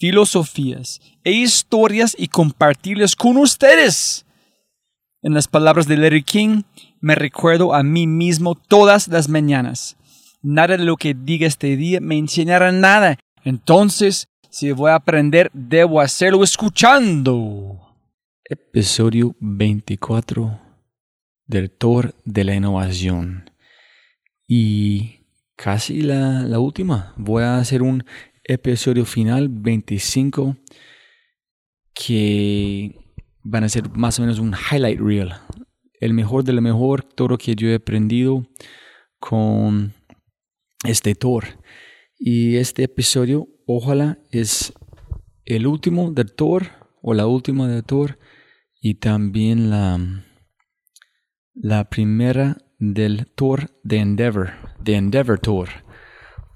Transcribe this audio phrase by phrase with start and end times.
[0.00, 4.24] filosofías e historias y compartirlas con ustedes.
[5.22, 6.62] En las palabras de Larry King,
[7.00, 9.98] me recuerdo a mí mismo todas las mañanas.
[10.42, 13.18] Nada de lo que diga este día me enseñará nada.
[13.44, 17.78] Entonces, si voy a aprender, debo hacerlo escuchando.
[18.42, 20.58] Episodio 24
[21.46, 23.50] del Tor de la Innovación.
[24.48, 27.12] Y casi la, la última.
[27.18, 28.04] Voy a hacer un
[28.52, 30.56] episodio final 25
[31.94, 32.98] que
[33.42, 35.32] van a ser más o menos un highlight reel.
[36.00, 38.46] El mejor de lo mejor, todo lo que yo he aprendido
[39.18, 39.94] con
[40.84, 41.44] este tour.
[42.18, 44.72] Y este episodio, ojalá, es
[45.44, 46.66] el último del tour
[47.02, 48.18] o la última del tour
[48.80, 50.24] y también la,
[51.54, 55.68] la primera del tour de Endeavor, de Endeavor Tour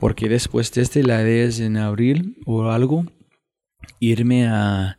[0.05, 3.07] porque después de este la idea es en abril o algo
[4.01, 4.99] irme a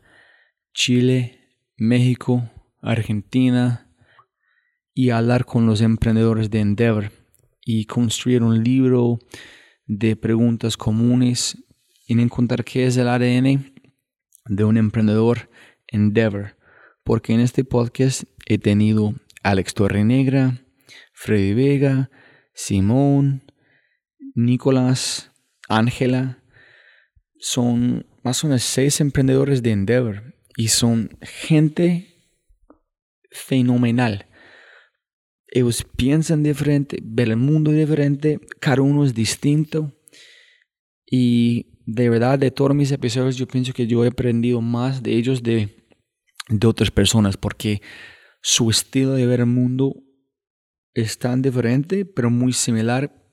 [0.74, 1.42] Chile,
[1.78, 2.50] México,
[2.82, 3.94] Argentina
[4.96, 7.12] y hablar con los emprendedores de Endeavor
[7.64, 9.20] y construir un libro
[9.86, 11.56] de preguntas comunes
[12.08, 13.76] y encontrar qué es el ADN
[14.48, 15.52] de un emprendedor
[15.86, 16.58] Endeavor.
[17.04, 19.14] Porque en este podcast he tenido
[19.44, 20.66] Alex Torrenegra,
[21.14, 22.10] Freddy Vega,
[22.56, 23.45] Simón,
[24.36, 25.32] Nicolás,
[25.68, 26.44] Ángela,
[27.40, 32.16] son más o menos seis emprendedores de Endeavor y son gente
[33.32, 34.28] fenomenal.
[35.48, 39.94] Ellos piensan diferente, ven el mundo diferente, cada uno es distinto.
[41.06, 45.16] Y de verdad, de todos mis episodios, yo pienso que yo he aprendido más de
[45.16, 45.88] ellos de,
[46.50, 47.82] de otras personas, porque
[48.42, 49.96] su estilo de ver el mundo
[50.94, 53.25] es tan diferente, pero muy similar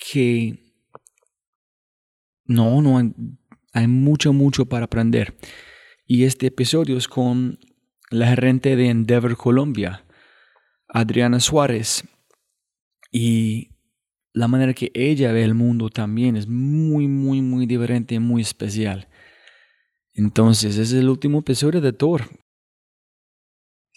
[0.00, 0.58] que
[2.44, 2.98] no, no
[3.72, 5.36] hay, mucho, mucho para aprender.
[6.06, 7.58] Y este episodio es con
[8.10, 10.04] la gerente de Endeavor Colombia,
[10.88, 12.04] Adriana Suárez.
[13.12, 13.70] Y
[14.32, 18.42] la manera que ella ve el mundo también es muy, muy, muy diferente y muy
[18.42, 19.08] especial.
[20.12, 22.22] Entonces, ese es el último episodio de Thor.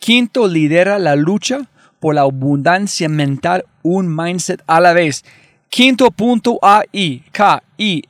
[0.00, 1.68] Quinto, lidera la lucha
[2.00, 5.22] por la abundancia mental, un mindset a la vez.
[5.68, 8.02] Quinto punto AI, K-I-N-N-T-O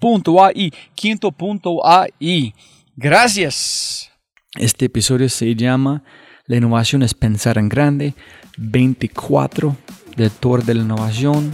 [0.00, 2.54] punto AI, quinto punto AI.
[2.96, 4.10] Gracias.
[4.54, 6.02] Este episodio se llama
[6.46, 8.14] La innovación es pensar en grande,
[8.56, 9.76] 24
[10.16, 11.52] del Tour de la Innovación,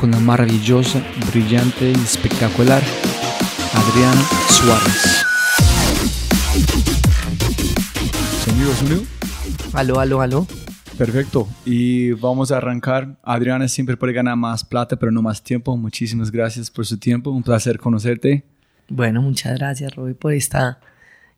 [0.00, 1.00] con la maravillosa,
[1.30, 2.82] brillante y espectacular
[3.72, 5.25] Adriana Suárez.
[8.74, 9.02] Sonido,
[9.72, 10.46] Aló, aló, aló.
[10.98, 11.46] Perfecto.
[11.64, 13.16] Y vamos a arrancar.
[13.22, 15.76] Adriana siempre puede ganar más plata, pero no más tiempo.
[15.76, 17.30] Muchísimas gracias por su tiempo.
[17.30, 18.44] Un placer conocerte.
[18.88, 20.80] Bueno, muchas gracias, Roby, por esta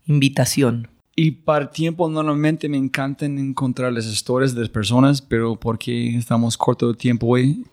[0.06, 0.88] invitación.
[1.16, 6.56] Y para tiempo normalmente me encantan encontrar las historias de las personas, pero porque estamos
[6.56, 7.64] corto de tiempo hoy,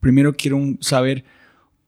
[0.00, 1.24] primero quiero saber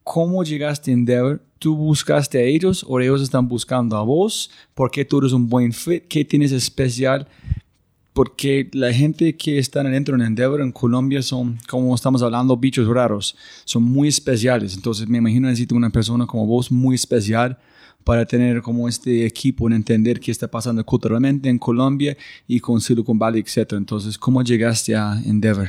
[0.04, 1.42] cómo llegaste a Endeavor.
[1.58, 4.50] ¿Tú buscaste a ellos o ellos están buscando a vos?
[4.74, 6.04] ¿Por qué tú eres un buen fit?
[6.08, 7.28] ¿Qué tienes especial?
[8.12, 12.88] Porque la gente que está dentro de Endeavor en Colombia son, como estamos hablando, bichos
[12.88, 13.36] raros.
[13.64, 14.74] Son muy especiales.
[14.74, 17.58] Entonces me imagino necesito una persona como vos muy especial
[18.04, 22.16] para tener como este equipo en entender qué está pasando culturalmente en Colombia
[22.48, 23.74] y con Silicon Valley, etc.
[23.74, 25.68] Entonces, ¿cómo llegaste a Endeavor?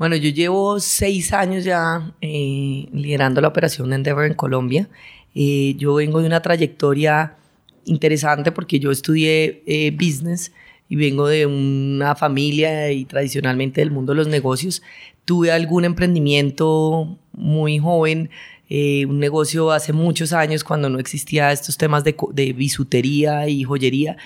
[0.00, 4.88] Bueno, yo llevo seis años ya eh, liderando la operación de Endeavor en Colombia.
[5.34, 7.36] Eh, yo vengo de una trayectoria
[7.84, 10.52] interesante porque yo estudié eh, business
[10.88, 14.80] y vengo de una familia y tradicionalmente del mundo de los negocios.
[15.26, 18.30] Tuve algún emprendimiento muy joven
[18.70, 23.64] eh, un negocio hace muchos años cuando no existía estos temas de, de bisutería y
[23.64, 24.16] joyería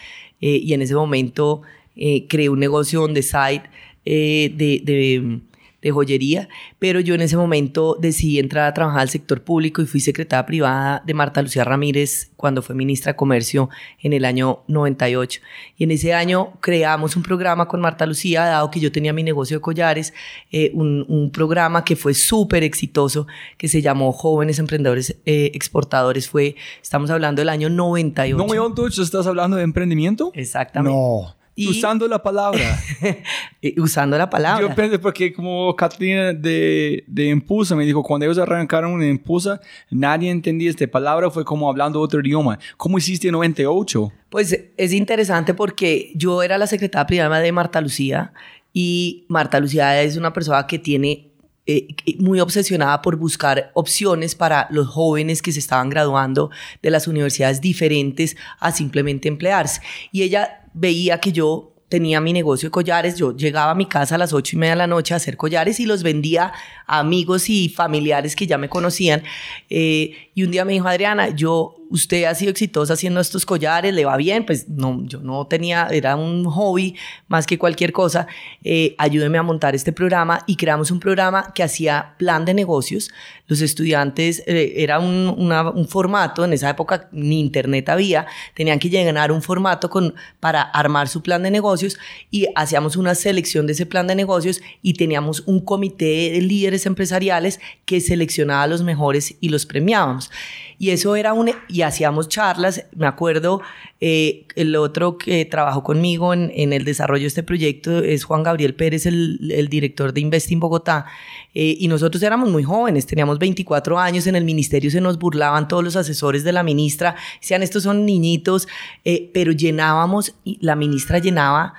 [0.41, 1.63] eh, y en ese momento
[1.97, 3.63] eh, creé un negocio on the side
[4.05, 4.53] de,
[4.85, 5.41] de
[5.85, 6.49] de joyería,
[6.79, 10.47] pero yo en ese momento decidí entrar a trabajar al sector público y fui secretaria
[10.47, 13.69] privada de Marta Lucía Ramírez cuando fue ministra de Comercio
[14.03, 15.43] en el año 98.
[15.77, 19.23] Y en ese año creamos un programa con Marta Lucía, dado que yo tenía mi
[19.23, 20.15] negocio de collares,
[20.51, 23.27] eh, un, un, programa que fue súper exitoso,
[23.59, 26.31] que se llamó Jóvenes Emprendedores eh, Exportadores.
[26.31, 28.37] Fue, estamos hablando del año 98.
[28.57, 30.33] ¿No, estás hablando de emprendimiento?
[30.35, 30.97] Exactamente.
[30.97, 32.79] No usando la palabra.
[33.77, 34.67] usando la palabra.
[34.67, 39.61] Yo pensé porque como Catalina de, de Empusa me dijo, cuando ellos arrancaron una Empusa,
[39.91, 42.59] nadie entendía esta palabra, fue como hablando otro idioma.
[42.77, 44.13] ¿Cómo hiciste en 98?
[44.31, 48.33] Pues es interesante porque yo era la secretaria privada de Marta Lucía
[48.73, 51.34] y Marta Lucía es una persona que tiene
[51.67, 51.89] eh,
[52.19, 56.51] muy obsesionada por buscar opciones para los jóvenes que se estaban graduando
[56.83, 59.81] de las universidades diferentes a simplemente emplearse.
[60.13, 64.17] Y ella veía que yo tenía mi negocio de collares, yo llegaba a mi casa
[64.17, 66.53] a las ocho y media de la noche a hacer collares y los vendía
[66.87, 69.23] a amigos y familiares que ya me conocían.
[69.71, 73.95] Eh, y un día me dijo, Adriana, yo usted ha sido exitosa haciendo estos collares,
[73.95, 76.97] le va bien, pues no, yo no tenía, era un hobby
[77.29, 78.27] más que cualquier cosa,
[78.63, 83.11] eh, ayúdeme a montar este programa y creamos un programa que hacía plan de negocios.
[83.47, 89.31] Los estudiantes, eh, era un, formato, en esa época ni internet había, tenían que llenar
[89.31, 91.99] un formato con, para armar su plan de negocios
[92.31, 96.87] y hacíamos una selección de ese plan de negocios y teníamos un comité de líderes
[96.87, 100.31] empresariales que seleccionaba a los mejores y los premiábamos.
[100.79, 103.63] Y eso era un, y hacíamos charlas, me acuerdo,
[104.01, 108.43] eh, el otro que trabajó conmigo en, en, el desarrollo de este proyecto es Juan
[108.43, 111.07] Gabriel Pérez, el, el director de Investing Bogotá,
[111.55, 115.69] eh, y nosotros éramos muy jóvenes, teníamos 24 años, en el ministerio se nos burlaban
[115.69, 118.67] todos los asesores de la ministra, decían, estos son niñitos,
[119.05, 121.75] eh, pero llenábamos, la ministra llenaba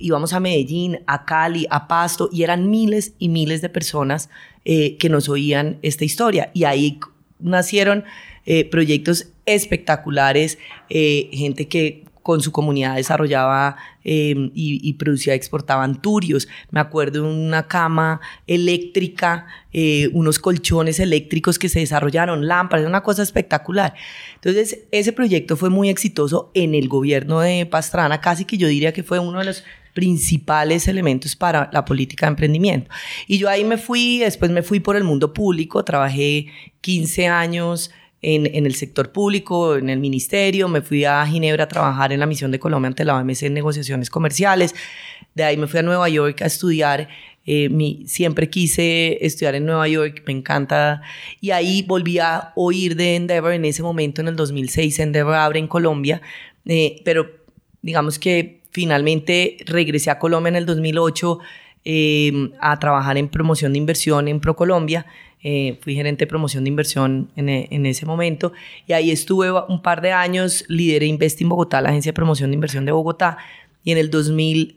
[0.00, 4.30] íbamos a Medellín, a Cali, a Pasto, y eran miles y miles de personas
[4.64, 6.50] que nos oían esta historia.
[6.54, 7.00] Y ahí
[7.40, 8.04] nacieron
[8.46, 10.58] eh, proyectos espectaculares,
[10.88, 16.46] eh, gente que con su comunidad desarrollaba em, y, producía, exportaban turios.
[16.70, 23.02] Me acuerdo de una cama eléctrica, eh, unos colchones eléctricos que se desarrollaron, lámparas, una
[23.02, 23.94] cosa espectacular.
[24.34, 28.92] Entonces, ese proyecto fue muy exitoso en el gobierno de Pastrana, casi que yo diría
[28.92, 29.64] que fue uno de los
[29.98, 32.88] principales elementos para la política de emprendimiento.
[33.26, 36.46] Y yo ahí me fui, después me fui por el mundo público, trabajé
[36.82, 37.90] 15 años
[38.22, 42.20] en, en, el sector público, en el ministerio, me fui a Ginebra a trabajar en
[42.20, 44.72] la misión de Colombia ante la OMC en negociaciones comerciales,
[45.34, 47.08] de ahí me fui a Nueva York a estudiar,
[47.44, 51.02] eh, mi, siempre quise estudiar en Nueva York, me encanta,
[51.40, 55.58] y ahí volví a oír de Endeavor en ese momento, en el 2006, Endeavor abre
[55.58, 56.22] en Colombia,
[56.66, 57.28] eh, pero
[57.82, 61.38] digamos que Finalmente regresé a Colombia en el 2008
[61.84, 65.06] eh, a trabajar en promoción de inversión en ProColombia.
[65.42, 68.52] Eh, fui gerente de promoción de inversión en, en, ese momento
[68.88, 72.54] y ahí estuve un par de años, lideré Investing Bogotá, la agencia de promoción de
[72.54, 73.38] inversión de Bogotá,
[73.84, 74.76] y en el 2012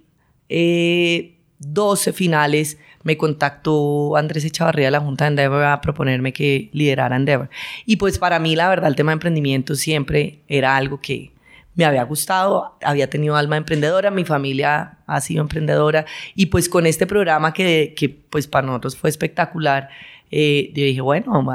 [0.49, 7.15] eh, finales me contactó Andrés Echavarría de la Junta de Endeavor a proponerme que liderara
[7.15, 7.49] Endeavor.
[7.87, 11.31] Y pues para mí la verdad el tema de emprendimiento siempre era algo que,
[11.75, 16.85] me había gustado, había tenido alma emprendedora, mi familia ha sido emprendedora y pues con
[16.85, 19.89] este programa que, que pues para nosotros fue espectacular,
[20.33, 21.45] eh, yo dije, bueno,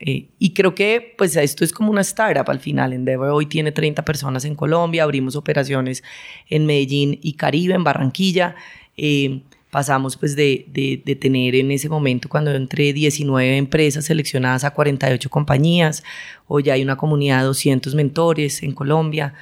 [0.00, 2.94] eh, y creo que pues esto es como una startup al final.
[2.94, 6.02] Endeavor hoy tiene 30 personas en Colombia, abrimos operaciones
[6.48, 8.56] en Medellín y Caribe, en Barranquilla.
[8.96, 14.64] Eh, pasamos pues de, de, de, tener en ese momento cuando entré 19 empresas seleccionadas
[14.64, 16.02] a 48 compañías,
[16.46, 19.32] hoy hay una comunidad de 200 mentores en Colombia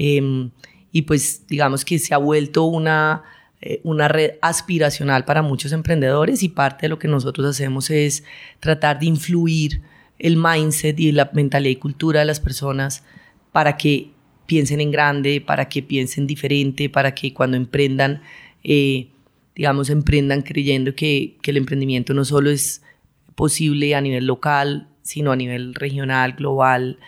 [0.00, 0.50] eh,
[0.92, 3.24] y pues digamos que se ha vuelto una,
[3.60, 8.22] eh, una red aspiracional para muchos emprendedores y parte de lo que nosotros hacemos es
[8.60, 9.82] tratar de influir
[10.20, 13.02] el mindset y la mentalidad y cultura de las personas
[13.50, 14.12] para que
[14.46, 18.22] piensen en grande, para que piensen diferente, para que cuando emprendan
[18.62, 19.08] eh,
[19.56, 22.82] digamos, emprendan creyendo que, que, el emprendimiento no solo es
[23.34, 27.00] posible a nivel local, sino a nivel regional, global,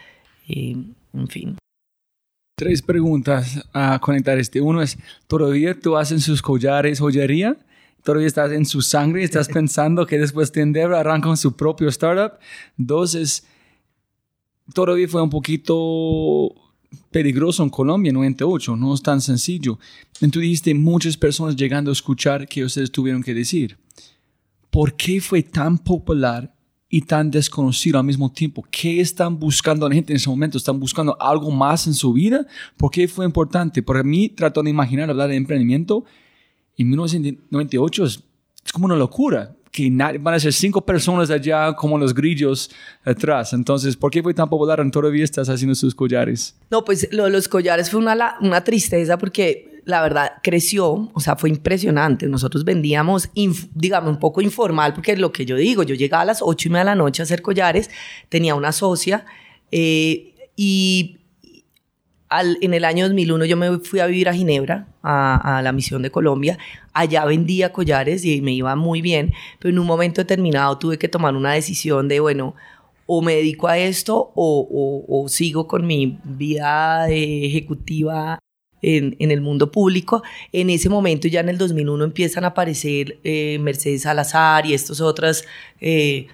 [0.49, 0.75] eh,
[1.15, 1.57] en fin.
[2.61, 4.61] Tres preguntas a conectar este.
[4.61, 7.57] Uno es, ¿todavía tú haces sus collares joyería?
[8.05, 9.25] ¿Todavía estás en su sangre?
[9.25, 12.39] ¿Estás pensando que después de Endeavor arrancan su propio startup?
[12.77, 13.47] Dos es,
[14.75, 16.55] todavía fue un poquito
[17.11, 19.79] peligroso en Colombia, 98, no es tan sencillo.
[20.21, 23.79] Entonces dijiste muchas personas llegando a escuchar que ustedes tuvieron que decir.
[24.69, 26.53] ¿Por qué fue tan popular
[26.91, 28.67] y tan desconocido al mismo tiempo?
[28.71, 30.59] ¿Qué están buscando la gente en ese momento?
[30.59, 32.47] ¿Están buscando algo más en su vida?
[32.77, 33.83] ¿Por qué fue importante?
[33.83, 36.05] Para mí, trato de imaginar hablar de emprendimiento
[36.77, 38.23] en 1998 es,
[38.65, 42.71] es como una locura que van a ser cinco personas allá como los grillos
[43.05, 43.53] atrás.
[43.53, 46.57] Entonces, ¿por qué fue tan popular en todavía estás haciendo sus collares?
[46.71, 51.51] No, pues los collares fue una, una tristeza porque la verdad creció, o sea, fue
[51.51, 52.27] impresionante.
[52.27, 53.31] Nosotros vendíamos,
[53.75, 56.73] digamos, un poco informal, porque lo que yo digo, yo llegaba a las ocho y
[56.73, 57.91] media de la noche a hacer collares,
[58.29, 59.25] tenía una socia
[59.71, 61.20] eh, y
[62.31, 66.11] en el año 2001 yo me fui a vivir a Ginebra, a, la misión de
[66.11, 66.59] Colombia.
[66.93, 71.09] Allá vendía collares y me iba muy bien, pero en un momento determinado tuve que
[71.09, 72.55] tomar una decisión de, bueno,
[73.07, 78.39] o me dedico a esto o, sigo con mi vida ejecutiva
[78.83, 80.23] en, el mundo público.
[80.53, 85.01] En ese momento, ya en el 2001, empiezan a aparecer eh, Mercedes Salazar y estas
[85.01, 85.45] otras
[85.81, 86.29] eh,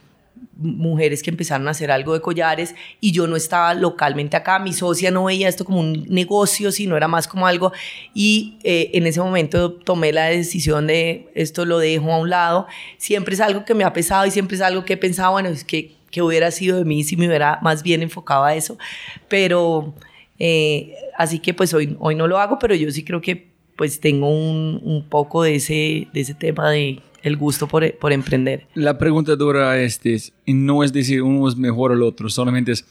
[0.57, 4.73] mujeres que empezaron a hacer algo de collares y yo no estaba localmente acá, mi
[4.73, 7.73] socia no veía esto como un negocio, sino era más como algo.
[8.15, 12.67] Y eh, en ese momento tomé la decisión de esto lo dejo a un lado,
[12.97, 15.49] siempre es algo que me ha pesado y siempre es algo que he pensado, bueno,
[15.51, 18.79] es que, que hubiera sido de mí si me hubiera más bien enfocado a eso,
[19.29, 19.95] pero
[20.39, 24.01] eh, así que pues hoy, hoy no lo hago, pero yo sí creo que pues
[24.01, 28.69] tengo un, un poco de ese, de ese tema de el gusto por, por emprender.
[28.75, 30.17] La pregunta dura este,
[30.47, 32.85] no es decir uno es mejor el otro, solamente es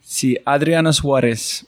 [0.00, 1.64] si Adriana Suárez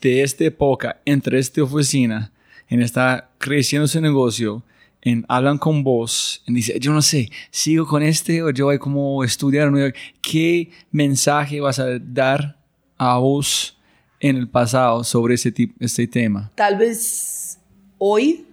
[0.00, 2.32] de esta época entre esta oficina
[2.68, 4.64] en está creciendo su negocio,
[5.00, 8.78] en hablan con vos, en dice, yo no sé, sigo con este o yo voy
[8.78, 12.56] como estudiar en York, ¿qué mensaje vas a dar
[12.98, 13.78] a vos
[14.18, 16.50] en el pasado sobre ese, tipo, este tema?
[16.56, 17.60] Tal vez
[17.98, 18.46] hoy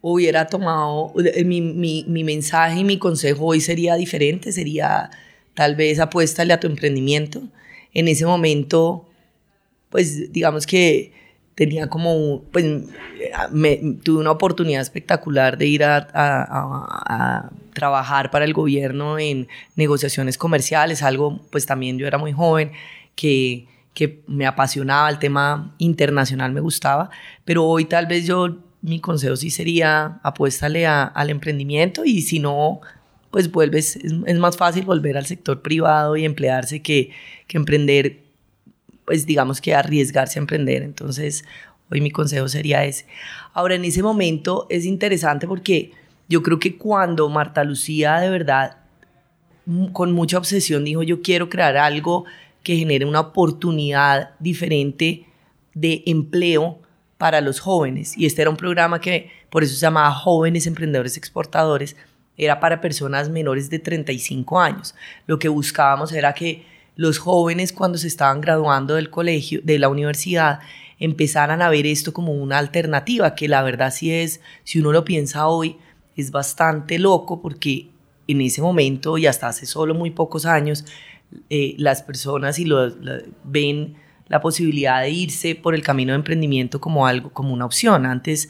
[0.00, 5.10] hubiera tomado, eh, mi, mi, mi, mensaje y mi consejo hoy sería diferente, sería
[5.54, 7.42] tal vez apuéstale a tu emprendimiento.
[7.92, 9.08] En ese momento,
[9.90, 11.12] pues digamos que
[11.54, 12.64] tenía como, pues
[14.02, 20.38] tuve una oportunidad espectacular de ir a, a, a, trabajar para el gobierno en negociaciones
[20.38, 22.72] comerciales, algo pues también yo era muy joven,
[23.14, 27.10] que, que me apasionaba, el tema internacional me gustaba,
[27.44, 32.80] pero hoy tal vez yo mi consejo sí sería apuéstale al emprendimiento y si no,
[33.30, 37.10] pues vuelves, es, más fácil volver al sector privado y emplearse que,
[37.46, 38.20] que emprender,
[39.04, 40.82] pues digamos que arriesgarse a emprender.
[40.82, 41.44] Entonces,
[41.90, 43.06] hoy mi consejo sería ese.
[43.52, 45.92] Ahora, en ese momento es interesante porque
[46.28, 48.78] yo creo que cuando Marta Lucía de verdad,
[49.92, 52.24] con mucha obsesión, dijo, yo quiero crear algo
[52.62, 55.26] que genere una oportunidad diferente
[55.74, 56.80] de empleo,
[57.20, 58.16] para los jóvenes.
[58.16, 61.94] Y este era un programa que por eso se llamaba Jóvenes Emprendedores Exportadores.
[62.38, 64.94] Era para personas menores de 35 años.
[65.26, 66.64] Lo que buscábamos era que
[66.96, 70.60] los jóvenes cuando se estaban graduando del colegio, de la universidad,
[70.98, 75.04] empezaran a ver esto como una alternativa, que la verdad sí es, si uno lo
[75.04, 75.76] piensa hoy,
[76.16, 77.90] es bastante loco porque
[78.28, 80.86] en ese momento y hasta hace solo muy pocos años,
[81.50, 82.90] eh, las personas y lo,
[83.44, 83.96] ven
[84.30, 88.06] la posibilidad de irse por el camino de emprendimiento como algo, como una opción.
[88.06, 88.48] Antes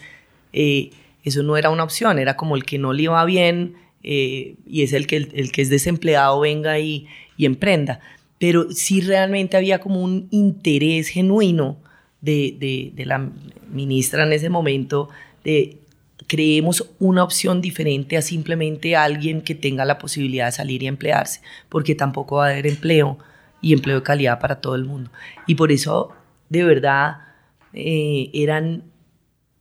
[0.53, 0.91] eh,
[1.25, 4.83] eso no era una opción, era como el que no le iba bien eh, y
[4.83, 7.07] es el que, el, que es desempleado venga y,
[7.39, 8.01] y, emprenda.
[8.39, 11.79] Pero sí realmente había como un interés genuino
[12.21, 13.31] de, de, de la
[13.73, 15.09] ministra en ese momento
[15.45, 15.79] de
[16.27, 21.41] creemos una opción diferente a simplemente alguien que tenga la posibilidad de salir y emplearse,
[21.71, 23.19] porque tampoco va a haber empleo
[23.61, 25.11] y empleo de calidad para todo el mundo.
[25.47, 26.13] Y por eso,
[26.49, 27.19] de verdad,
[27.73, 28.85] eh, eran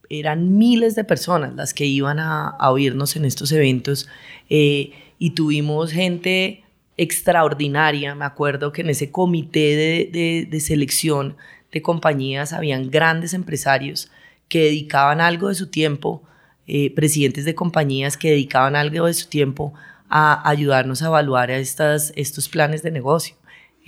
[0.09, 4.09] eran miles de personas las que iban a, oírnos en estos eventos
[4.49, 6.63] eh, y tuvimos gente
[6.97, 8.15] extraordinaria.
[8.15, 11.37] Me acuerdo que en ese comité de, de, selección
[11.71, 14.11] de compañías habían grandes empresarios
[14.47, 16.23] que dedicaban algo de su tiempo,
[16.65, 19.73] eh, presidentes de compañías que dedicaban algo de su tiempo
[20.09, 23.35] a ayudarnos a evaluar estas, estos planes de negocio.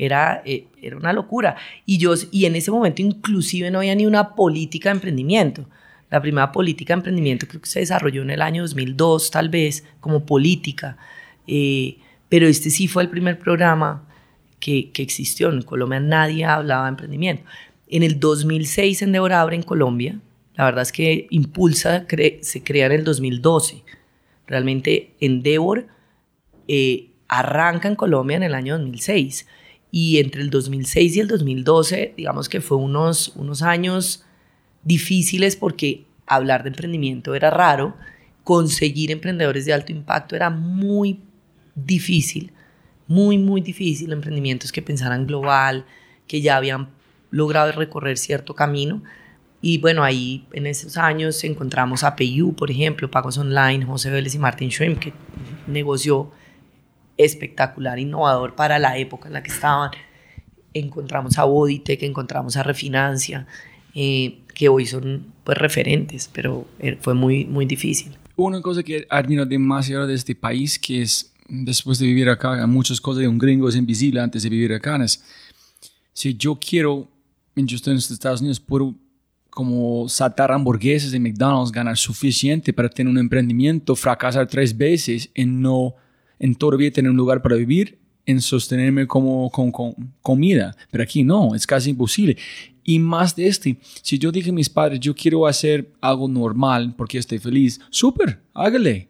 [0.01, 1.57] Era, eh, era una locura.
[1.85, 5.69] Y, yo, y en ese momento inclusive no había ni una política de emprendimiento.
[6.09, 9.85] La primera política de emprendimiento creo que se desarrolló en el año 2002, tal vez,
[9.99, 10.97] como política.
[11.45, 11.97] Eh,
[12.29, 14.07] pero este sí fue el primer programa
[14.59, 15.51] que, que, existió.
[15.51, 17.43] En Colombia nadie hablaba de emprendimiento.
[17.87, 20.19] En el 2006 en Abre en Colombia,
[20.55, 22.07] la verdad es que Impulsa
[22.41, 23.83] se crea en el 2012.
[24.47, 25.85] Realmente Endeavor
[26.67, 29.45] eh, arranca en Colombia en el año 2006
[29.91, 34.23] y entre el 2006 y el 2012, digamos que fue unos, unos años
[34.83, 37.95] difíciles porque hablar de emprendimiento era raro,
[38.43, 41.19] conseguir emprendedores de alto impacto era muy
[41.75, 42.51] difícil,
[43.07, 45.85] muy, muy difícil, emprendimientos que pensaran global,
[46.25, 46.89] que ya habían
[47.29, 49.03] logrado recorrer cierto camino.
[49.61, 54.33] Y bueno, ahí en esos años encontramos a PayU, por ejemplo, Pagos Online, José Vélez
[54.33, 55.13] y Martin Schwem, que
[55.67, 56.31] negoció
[57.25, 59.91] espectacular, innovador para la época en la que estaban.
[60.73, 63.47] Encontramos a Boditec, encontramos a Refinancia,
[63.93, 68.17] eh, que hoy son pues referentes, pero eh, fue muy, muy difícil.
[68.35, 73.01] Una cosa que admiro demasiado de este país, que es después de vivir acá, muchas
[73.01, 75.23] cosas de un gringo es invisible antes de vivir acá, es
[76.13, 77.09] si yo quiero,
[77.55, 78.95] yo estoy en Estados Unidos, puedo
[79.49, 85.61] como saltar hamburguesas de McDonald's, ganar suficiente para tener un emprendimiento, fracasar tres veces en
[85.61, 85.95] no
[86.41, 89.71] en todavía tener un lugar para vivir, en sostenerme como con,
[90.21, 90.75] comida.
[90.89, 92.35] Pero aquí no, es casi imposible.
[92.83, 96.95] Y más de este, si yo dije a mis padres, yo quiero hacer algo normal
[96.97, 99.07] porque estoy feliz, súper, hágale.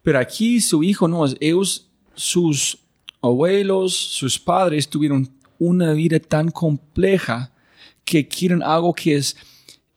[0.00, 2.78] Pero aquí su hijo no, ellos, sus
[3.20, 5.28] abuelos, sus padres tuvieron
[5.58, 7.52] una vida tan compleja
[8.06, 9.36] que quieren algo que es,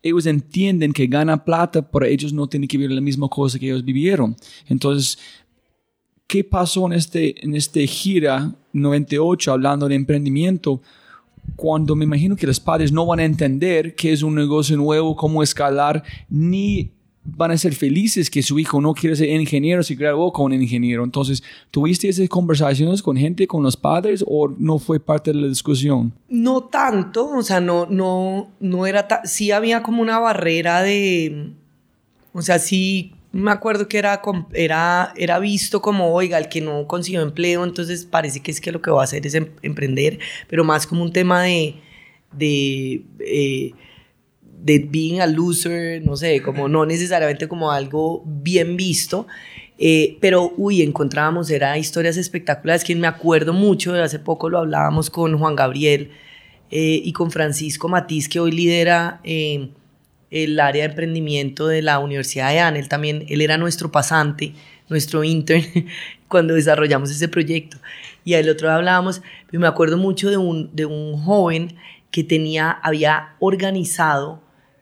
[0.03, 3.67] ellos entienden que gana plata, pero ellos no tienen que vivir la misma cosa que
[3.67, 4.35] ellos vivieron.
[4.67, 5.17] Entonces,
[6.31, 10.81] qué pasó en este, en este gira 98 hablando de emprendimiento,
[11.57, 15.17] cuando me imagino que los padres no van a entender qué es un negocio nuevo,
[15.17, 16.89] cómo escalar, ni
[17.25, 21.03] van a ser felices que su hijo no quiere ser ingeniero, si graduó con ingeniero.
[21.03, 25.47] Entonces, ¿tuviste esas conversaciones con gente, con los padres, o no fue parte de la
[25.49, 26.13] discusión?
[26.29, 31.51] No tanto, o sea, no, no, no era, sí había como una barrera de,
[32.31, 34.21] o sea, sí me acuerdo que era,
[34.53, 38.71] era, era visto como, oiga, el que no consiguió empleo, entonces parece que es que
[38.71, 41.75] lo que va a hacer es em, emprender, pero más como un tema de,
[42.33, 43.71] de, eh,
[44.43, 49.27] de being a loser, no sé, como no necesariamente como algo bien visto,
[49.77, 55.09] eh, pero, uy, encontrábamos, era historias espectaculares, que me acuerdo mucho, hace poco lo hablábamos
[55.09, 56.11] con Juan Gabriel
[56.69, 59.21] eh, y con Francisco Matiz, que hoy lidera
[60.31, 62.79] el área de emprendimiento de la Universidad de Anne.
[62.79, 64.53] Él también, él era nuestro pasante,
[64.89, 65.65] nuestro intern,
[66.27, 67.77] cuando desarrollamos ese proyecto.
[68.23, 71.75] Y al otro hablábamos, me acuerdo mucho de un, de un joven
[72.09, 74.41] que tenía, había organizado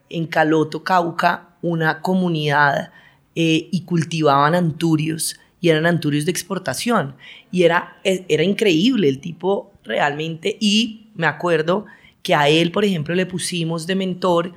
[0.09, 2.91] en Caloto, Cauca, una comunidad
[3.35, 7.15] eh, y cultivaban anturios y eran anturios de exportación.
[7.51, 10.57] Y era, e, era increíble el tipo realmente.
[10.59, 11.85] Y me acuerdo
[12.23, 14.53] que a él, por ejemplo, le pusimos de mentor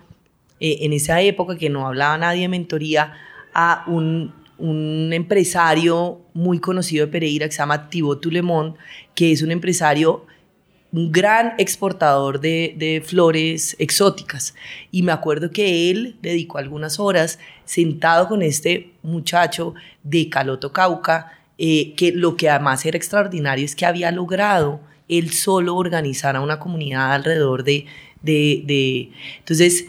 [0.65, 3.15] eh, en esa época que no hablaba nadie de mentoría,
[3.53, 8.77] a un, un empresario muy conocido de Pereira que se llama Thibaut Tulemont,
[9.17, 10.25] que es un empresario
[10.93, 14.55] un gran exportador de, de, flores exóticas.
[14.93, 21.33] Y me acuerdo que él dedicó algunas horas sentado con este muchacho de Caloto Cauca,
[21.59, 26.41] eh, que lo que además era extraordinario es que había logrado él solo organizar a
[26.41, 27.87] una comunidad alrededor de...
[28.23, 29.87] de, de entonces,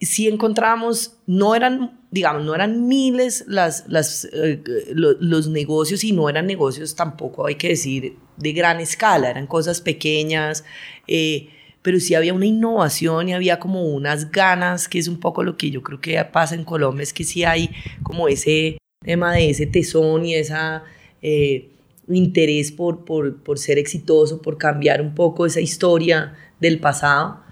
[0.00, 6.28] si encontramos, no eran, digamos, no eran miles las, las, eh, los negocios y no
[6.28, 10.64] eran negocios tampoco, hay que decir, de gran escala, eran cosas pequeñas,
[11.08, 11.48] eh,
[11.82, 15.56] pero sí había una innovación y había como unas ganas, que es un poco lo
[15.56, 17.70] que yo creo que pasa en Colombia, es que sí hay
[18.02, 20.84] como ese tema de ese tesón y esa...
[21.22, 21.70] Eh,
[22.10, 27.42] interés por, por, por, ser exitoso, por cambiar un poco esa historia del pasado,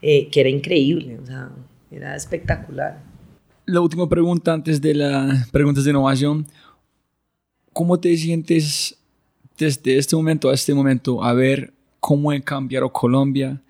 [0.00, 1.18] que era increíble.
[1.22, 1.50] O sea,
[1.90, 3.02] era espectacular.
[3.64, 6.46] La última pregunta antes de las preguntas de innovación.
[7.72, 8.98] ¿Cómo te sientes
[9.58, 13.60] desde este momento a este momento a ver cómo ha cambiado Colombia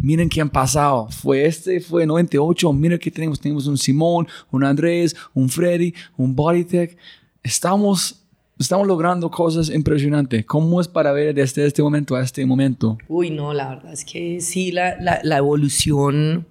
[0.00, 1.08] miren qué han pasado.
[1.10, 3.40] Fue este, fue 98, miren que tenemos.
[3.40, 6.96] Tenemos un Simón, un Andrés, un Freddy, un Bodytech.
[7.42, 8.24] Estamos,
[8.58, 10.44] estamos logrando cosas impresionantes.
[10.46, 12.98] ¿Cómo es para ver desde este momento a este momento?
[13.08, 16.46] Uy, no, la verdad es que sí, la, la, la evolución,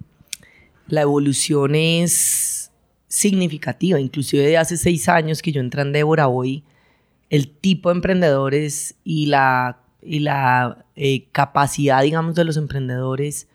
[0.88, 2.70] la evolución es
[3.08, 4.00] significativa.
[4.00, 6.64] Inclusive de hace seis años que yo entré en Débora hoy,
[7.30, 13.48] el tipo de emprendedores y la, y la eh, capacidad, digamos, de los emprendedores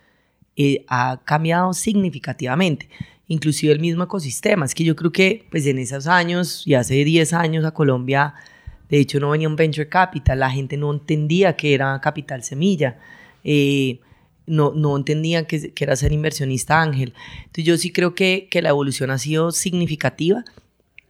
[0.56, 2.90] eh, ha cambiado significativamente.
[3.28, 4.66] Inclusive el mismo ecosistema.
[4.66, 8.34] Es que yo creo que pues en esos años y hace 10 años a Colombia,
[8.90, 12.98] de hecho no venía un venture capital, la gente no entendía que era capital semilla.
[13.44, 14.00] Eh,
[14.50, 17.14] no, no entendían que, que, era ser inversionista ángel.
[17.40, 20.44] Entonces yo sí creo que, que la evolución ha sido significativa.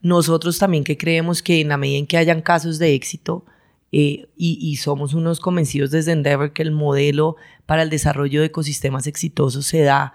[0.02, 3.44] Nosotros también que creemos que en la medida en que hayan casos de éxito,
[3.92, 7.34] eh, y, y, somos unos convencidos desde Endeavor que el modelo
[7.66, 10.12] para el desarrollo de ecosistemas exitosos se da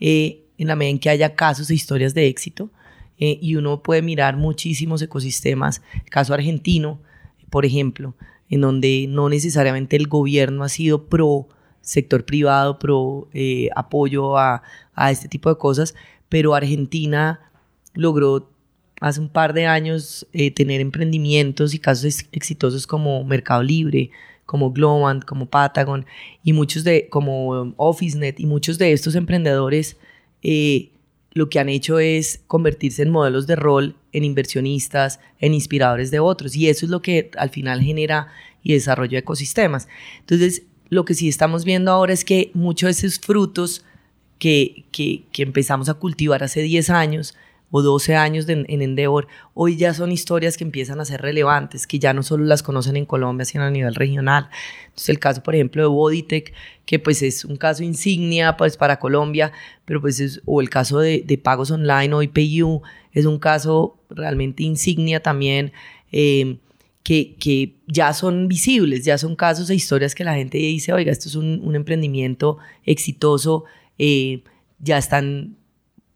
[0.00, 2.70] eh, en la medida en que haya casos e historias de éxito.
[3.18, 7.00] Eh, y uno puede mirar muchísimos ecosistemas, caso argentino,
[7.50, 8.14] por ejemplo,
[8.48, 11.48] en donde no necesariamente el gobierno ha sido pro
[11.88, 14.62] sector privado, pro eh, apoyo a,
[14.94, 15.94] a este tipo de cosas,
[16.28, 17.40] pero Argentina
[17.94, 18.50] logró
[19.00, 24.10] hace un par de años eh, tener emprendimientos y casos exitosos como Mercado Libre,
[24.44, 26.04] como Globant, como Patagon
[26.42, 29.96] y muchos de como OfficeNet y muchos de estos emprendedores
[30.42, 30.90] eh,
[31.32, 36.20] lo que han hecho es convertirse en modelos de rol, en inversionistas, en inspiradores de
[36.20, 38.28] otros y eso es lo que al final genera
[38.62, 39.88] y desarrolla ecosistemas.
[40.20, 43.84] Entonces, lo que sí estamos viendo ahora es que muchos de esos frutos
[44.38, 47.34] que, que, empezamos a cultivar hace 10 años,
[47.70, 51.98] o 12 años en Endeavor, hoy ya son historias que empiezan a ser relevantes, que
[51.98, 54.48] ya no solo las conocen en Colombia, sino a nivel regional.
[54.86, 56.54] Entonces el caso, por ejemplo, de Bodytech,
[56.86, 59.52] que pues es un caso insignia pues para Colombia,
[59.84, 63.98] pero pues es, o el caso de, de pagos online o IPU, es un caso
[64.08, 65.72] realmente insignia también,
[66.10, 66.56] eh,
[67.08, 71.28] que, ya son visibles, ya son casos e historias que la gente dice, oiga, esto
[71.28, 73.64] es un, emprendimiento exitoso,
[73.98, 74.42] eh,
[74.78, 75.56] ya están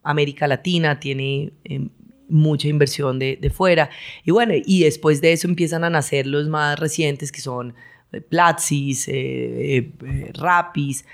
[0.03, 1.89] América Latina, tiene eh,
[2.29, 3.89] mucha inversión de, fuera.
[4.25, 7.75] Y bueno, y después de eso empiezan a nacer los más recientes que son
[8.13, 9.93] eh, Platsis, eh,
[10.35, 11.07] Rapis,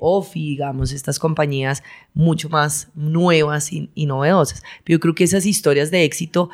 [0.00, 4.62] Ofi, digamos, estas compañías mucho más nuevas y, y, novedosas.
[4.84, 6.50] Yo creo que esas historias de éxito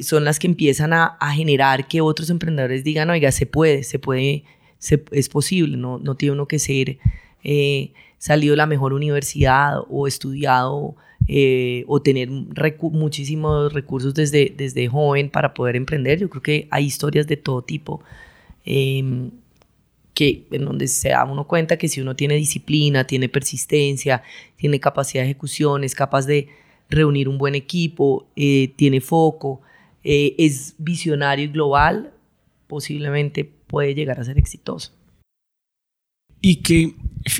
[0.00, 3.98] son las que empiezan a, a, generar que otros emprendedores digan, oiga, se puede, se
[3.98, 4.44] puede,
[4.78, 6.98] se, es posible, no, no tiene uno que ser
[8.18, 10.96] salido de la mejor universidad o estudiado
[11.30, 16.18] eh, o tener recu muchísimos recursos desde, desde joven para poder emprender.
[16.18, 18.02] Yo creo que hay historias de todo tipo.
[18.64, 19.30] Eh,
[20.14, 24.22] que en donde se da uno cuenta que si uno tiene disciplina, tiene persistencia,
[24.56, 26.48] tiene capacidad de ejecución, es capaz de
[26.88, 29.60] reunir un buen equipo, eh, tiene foco,
[30.04, 32.12] eh, es visionario y global,
[32.66, 34.92] posiblemente puede llegar a ser exitoso.
[36.40, 36.94] Y que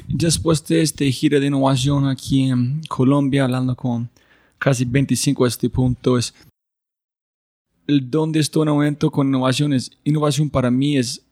[0.09, 4.11] después de este gira de innovación aquí en Colombia, hablando con
[4.59, 6.35] casi 25 a este punto, es
[7.87, 9.91] el donde estoy en momento con innovaciones.
[10.05, 11.25] Innovación para mí es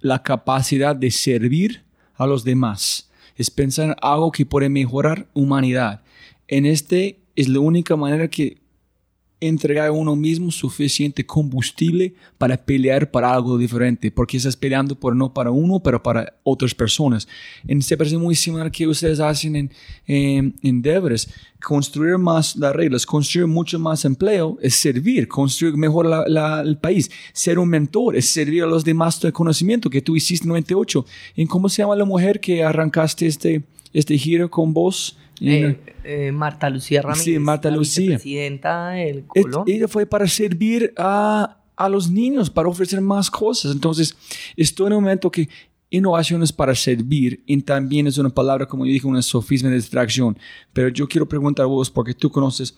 [0.00, 3.10] la capacidad de servir a los demás.
[3.36, 6.02] Es pensar en algo que puede mejorar humanidad.
[6.48, 8.58] En este es la única manera que
[9.40, 15.14] entregar a uno mismo suficiente combustible para pelear para algo diferente, porque estás peleando por
[15.14, 17.28] no para uno, pero para otras personas.
[17.68, 19.70] En se parece muy similar que ustedes hacen en,
[20.08, 21.30] en, en Devers.
[21.62, 26.76] Construir más las reglas, construir mucho más empleo es servir, construir mejor la, la, el
[26.78, 27.08] país.
[27.32, 31.06] Ser un mentor es servir a los demás de conocimiento que tú hiciste en 98.
[31.36, 35.16] ¿En cómo se llama la mujer que arrancaste este, este giro con vos?
[35.40, 37.24] Eh, eh, Marta Lucía Ramírez.
[37.24, 38.16] Sí, Marta Lucía.
[38.16, 39.64] Presidenta del Colón.
[39.66, 43.72] Ella fue para servir a, a, los niños, para ofrecer más cosas.
[43.72, 44.16] Entonces,
[44.56, 45.48] estoy en un momento que
[45.90, 49.76] innovación es para servir y también es una palabra, como yo dije, una sofisma de
[49.76, 50.38] distracción.
[50.72, 52.76] Pero yo quiero preguntar a vos, porque tú conoces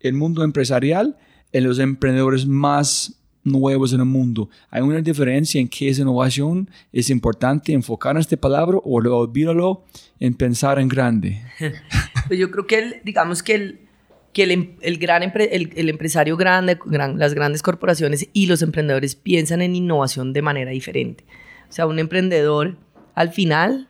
[0.00, 1.16] el mundo empresarial,
[1.52, 4.48] en los emprendedores más nuevos en el mundo.
[4.70, 6.68] ¿Hay una diferencia en qué es innovación?
[6.92, 9.84] ¿Es importante enfocar en esta palabra o olvídalo
[10.18, 11.42] en pensar en grande?
[12.28, 13.80] pues yo creo que, el, digamos que el,
[14.32, 18.62] que el, el gran empre, el, el, empresario grande, gran, las grandes corporaciones y los
[18.62, 21.24] emprendedores piensan en innovación de manera diferente.
[21.68, 22.76] O sea, un emprendedor
[23.14, 23.88] al final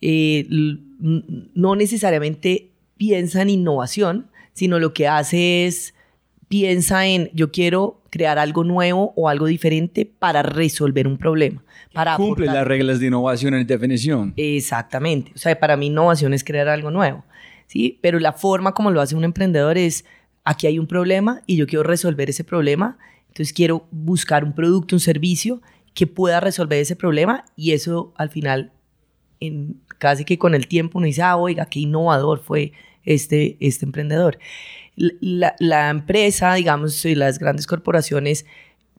[0.00, 5.94] eh, no necesariamente piensa en innovación, sino lo que hace es
[6.48, 11.62] piensa en yo quiero crear algo nuevo o algo diferente para resolver un problema.
[11.92, 14.32] Para Cumple aportar- las reglas de innovación en definición.
[14.36, 15.32] Exactamente.
[15.34, 17.24] O sea, para mí innovación es crear algo nuevo.
[17.66, 17.98] ¿sí?
[18.00, 20.04] Pero la forma como lo hace un emprendedor es,
[20.44, 22.96] aquí hay un problema y yo quiero resolver ese problema.
[23.28, 25.60] Entonces quiero buscar un producto, un servicio
[25.94, 28.72] que pueda resolver ese problema y eso al final,
[29.40, 32.72] en, casi que con el tiempo uno dice, ah, oiga, qué innovador fue
[33.04, 34.38] este, este emprendedor.
[34.96, 38.46] La, la empresa, digamos, y las grandes corporaciones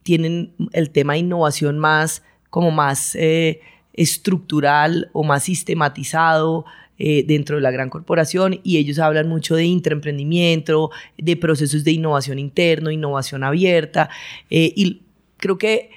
[0.08, 3.60] tienen el tema de innovación más, como más eh,
[3.92, 6.64] estructural o más sistematizado
[6.98, 11.92] eh, dentro de la gran corporación y ellos hablan mucho de intraemprendimiento, de procesos de
[11.92, 14.10] innovación interno, innovación abierta
[14.50, 15.02] eh, y
[15.36, 15.92] creo que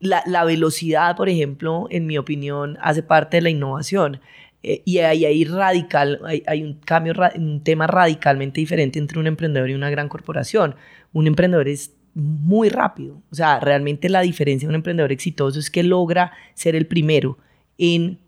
[0.00, 4.20] la, la velocidad, por ejemplo, en mi opinión, hace parte de la innovación.
[4.64, 9.26] Eh, y ahí hay radical, hay, hay un cambio, un tema radicalmente diferente entre un
[9.26, 10.74] emprendedor y una gran corporación.
[11.12, 13.20] Un emprendedor es muy rápido.
[13.30, 17.38] O sea, realmente la diferencia de un emprendedor exitoso es que logra ser el primero
[17.76, 18.18] en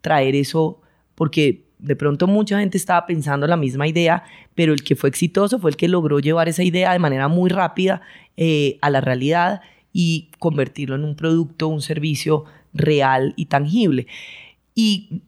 [0.00, 0.80] traer eso,
[1.14, 5.58] porque de pronto mucha gente estaba pensando la misma idea, pero el que fue exitoso
[5.58, 8.00] fue el que logró llevar esa idea de manera muy rápida
[8.36, 9.60] eh, a la realidad
[9.92, 14.06] y convertirlo en un producto, un servicio real y tangible.
[14.74, 15.22] Y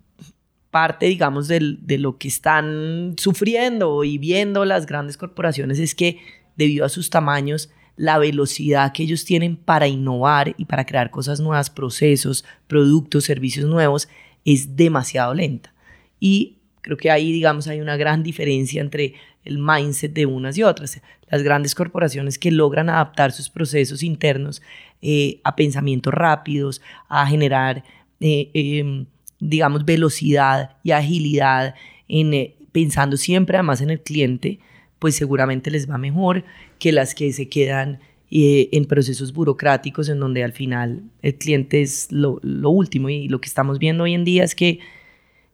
[0.77, 6.19] parte, digamos, de lo que están sufriendo y viendo las grandes corporaciones es que
[6.55, 11.41] debido a sus tamaños, la velocidad que ellos tienen para innovar y para crear cosas
[11.41, 14.11] nuevas, procesos, productos, servicios nuevos,
[14.45, 15.73] es demasiado lenta.
[16.21, 19.15] Y creo que ahí, digamos, hay una gran diferencia entre
[19.47, 21.01] el mindset de unas y otras.
[21.31, 24.61] Las grandes corporaciones que logran adaptar sus procesos internos
[25.01, 27.83] eh, a pensamientos rápidos, a generar,
[28.21, 29.07] eh, eh,
[29.41, 31.75] digamos, velocidad y agilidad,
[32.09, 34.61] en, eh, pensando siempre además en el cliente,
[34.99, 36.45] pues seguramente les va mejor
[36.79, 41.81] que las que se quedan eh, en procesos burocráticos en donde al final el cliente
[41.81, 44.81] es lo, lo último y lo que estamos viendo hoy en día es que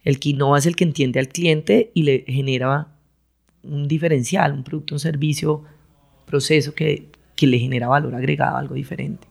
[0.05, 2.89] el que innova es el que entiende al cliente y le genera
[3.63, 5.65] un diferencial, un producto, un servicio,
[6.27, 9.29] proceso que, que le genera valor agregado, algo diferente.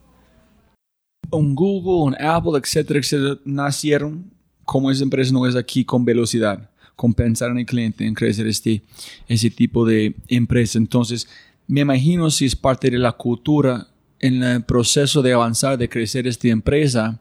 [1.30, 4.30] Un Google, un Apple, etcétera, etcétera, nacieron
[4.72, 8.46] como esa empresa no es aquí con velocidad, con pensar en el cliente, en crecer
[8.46, 8.80] este,
[9.28, 10.78] ese tipo de empresa.
[10.78, 11.28] Entonces,
[11.66, 13.86] me imagino si es parte de la cultura
[14.18, 17.20] en el proceso de avanzar, de crecer esta empresa,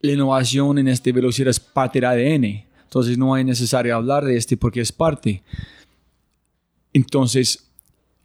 [0.00, 2.64] la innovación en esta velocidad es parte del ADN.
[2.84, 5.42] Entonces, no es necesario hablar de este porque es parte.
[6.94, 7.66] Entonces,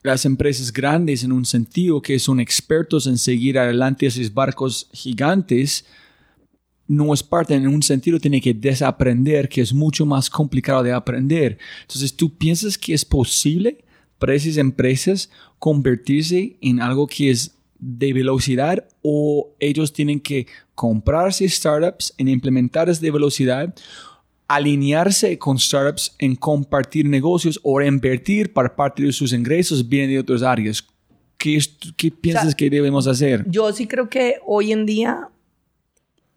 [0.04, 5.84] las empresas grandes en un sentido que son expertos en seguir adelante esos barcos gigantes,
[6.88, 10.92] no es parte, en un sentido tiene que desaprender, que es mucho más complicado de
[10.92, 11.58] aprender.
[11.82, 13.84] Entonces, ¿tú piensas que es posible
[14.20, 21.48] para esas empresas convertirse en algo que es de velocidad o ellos tienen que comprarse
[21.48, 23.74] startups en implementar de velocidad
[24.48, 30.20] alinearse con startups en compartir negocios o invertir para parte de sus ingresos vienen de
[30.20, 30.86] otras áreas.
[31.38, 31.60] ¿Qué,
[31.98, 33.44] qué piensas O sea, que debemos hacer?
[33.50, 35.30] Yo sí creo que hoy en día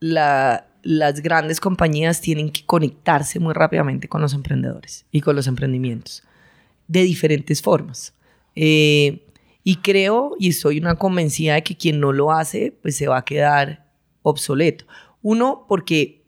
[0.00, 5.46] la- las grandes compañías tienen que conectarse muy rápidamente con los emprendedores y con los
[5.48, 6.22] emprendimientos
[6.87, 8.14] de diferentes formas.
[8.54, 9.26] Eh,
[9.64, 13.18] y creo y estoy una convencida de que quien no lo hace, pues se va
[13.18, 13.90] a quedar
[14.22, 14.87] obsoleto.
[15.22, 16.22] Uno, porque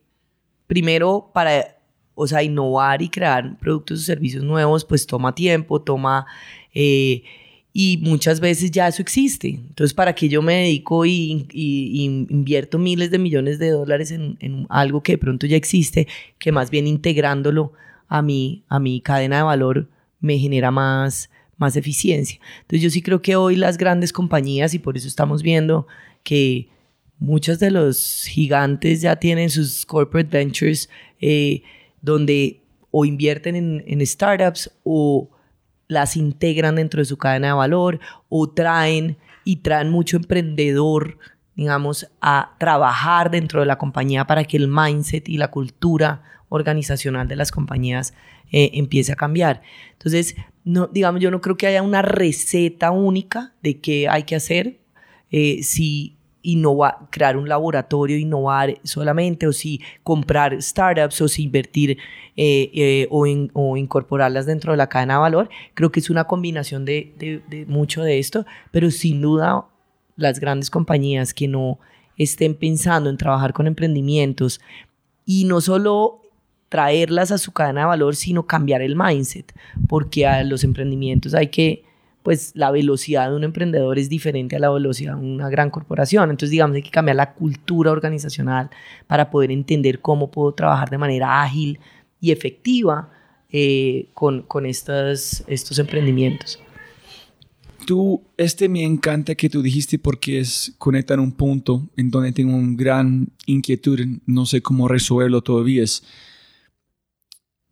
[0.66, 1.78] primero para,
[2.16, 6.26] o sea, innovar y crear productos o servicios nuevos, pues toma tiempo, toma...
[6.74, 7.22] eh,
[7.72, 9.48] y muchas veces ya eso existe.
[9.48, 15.02] Entonces, ¿para qué yo me dedico y, invierto miles de millones de dólares en, algo
[15.02, 17.72] que de pronto ya existe, que más bien integrándolo
[18.09, 19.88] a mi, a mi cadena de valor
[20.20, 22.40] me genera más, más eficiencia?
[22.62, 25.87] Entonces, yo sí creo que hoy las grandes compañías, y por eso estamos viendo
[26.24, 26.68] que
[27.18, 30.88] muchos de los gigantes ya tienen sus corporate ventures
[31.20, 31.62] eh,
[32.00, 35.28] donde o invierten en, en startups o
[35.88, 37.98] las integran dentro de su cadena de valor
[38.29, 41.18] o traen y traen mucho emprendedor,
[41.57, 47.27] digamos, a trabajar dentro de la compañía para que el mindset y la cultura organizacional
[47.27, 48.14] de las compañías
[48.53, 49.62] eh, empiece a cambiar.
[49.92, 54.37] Entonces, no, digamos, yo no creo que haya una receta única de qué hay que
[54.37, 54.81] hacer.
[55.31, 61.98] Eh, si innovar, crear un laboratorio, innovar solamente, o si comprar startups, o si invertir
[62.37, 65.48] eh, eh, o, in- o incorporarlas dentro de la cadena de valor.
[65.74, 69.66] Creo que es una combinación de, de- de mucho de esto, pero sin duda
[70.16, 71.79] las grandes compañías que no
[72.16, 74.61] estén pensando en trabajar con emprendimientos
[75.24, 76.22] y no solo
[76.68, 79.53] traerlas a su cadena de valor, sino cambiar el mindset,
[79.88, 81.85] porque a los emprendimientos hay que
[82.28, 86.28] pues la velocidad de un emprendedor es diferente a la velocidad de una gran corporación.
[86.28, 88.68] Entonces, digamos, hay que cambiar la cultura organizacional
[89.06, 91.80] para poder entender cómo puedo trabajar de manera ágil
[92.20, 93.10] y efectiva
[93.50, 96.60] eh, con, con estos, estos emprendimientos.
[97.86, 102.54] Tú, este me encanta que tú dijiste porque es conectar un punto en donde tengo
[102.54, 106.02] un gran inquietud, no sé cómo resolverlo todavía, es,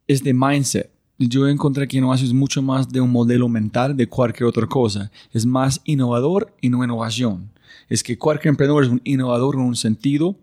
[0.07, 4.09] es de mindset yo encontré que no es mucho más de un modelo mental de
[4.09, 5.11] cualquier otra cosa.
[5.33, 7.51] Es más innovador y no innovación.
[7.89, 10.37] Es que cualquier emprendedor es un innovador en un sentido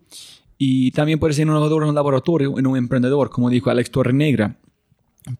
[0.58, 4.58] y también puede ser innovador en un laboratorio, en un emprendedor, como dijo Alex Torrenegra.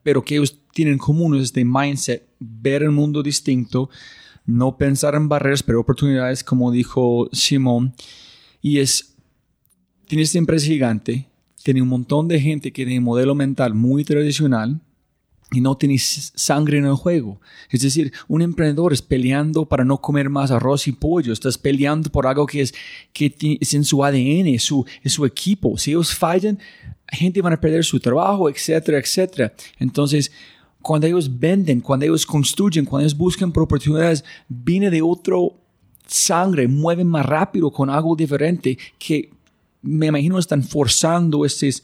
[0.03, 3.91] Pero que ellos tienen en común es este mindset, ver el mundo distinto,
[4.47, 7.95] no pensar en barreras, pero oportunidades, como dijo Simón.
[8.63, 9.15] Y es,
[10.07, 11.29] tiene esta empresa gigante,
[11.63, 14.81] tiene un montón de gente que tiene un modelo mental muy tradicional,
[15.55, 17.41] y no tienes sangre en el juego.
[17.71, 22.11] Es decir, un emprendedor es peleando para no comer más arroz y pollo, estás peleando
[22.11, 22.75] por algo que es,
[23.13, 25.79] que es en su ADN, es su, es su equipo.
[25.79, 26.59] Si ellos fallan,
[27.09, 29.53] gente va a perder su trabajo, etcétera, etcétera.
[29.79, 30.33] Entonces,
[30.83, 35.55] cuando ellos venden, cuando ellos construyen, cuando ellos buscan oportunidades, viene de otro
[36.07, 39.31] sangre, mueven más rápido con algo diferente que
[39.83, 41.83] me imagino están forzando estos,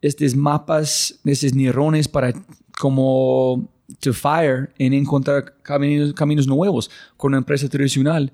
[0.00, 2.32] estos mapas, estos neurones para
[2.78, 3.68] como
[4.00, 8.32] to fire en encontrar caminos, caminos nuevos con una empresa tradicional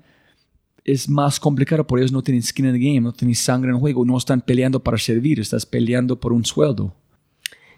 [0.83, 3.75] es más complicado por ellos no tienen skin in the game, no tienen sangre en
[3.75, 6.95] el juego, no están peleando para servir, estás peleando por un sueldo.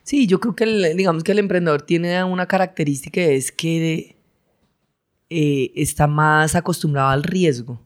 [0.04, 4.16] Sí, yo creo que el, digamos que el emprendedor tiene una característica es que
[5.30, 7.82] eh, está más acostumbrado al riesgo,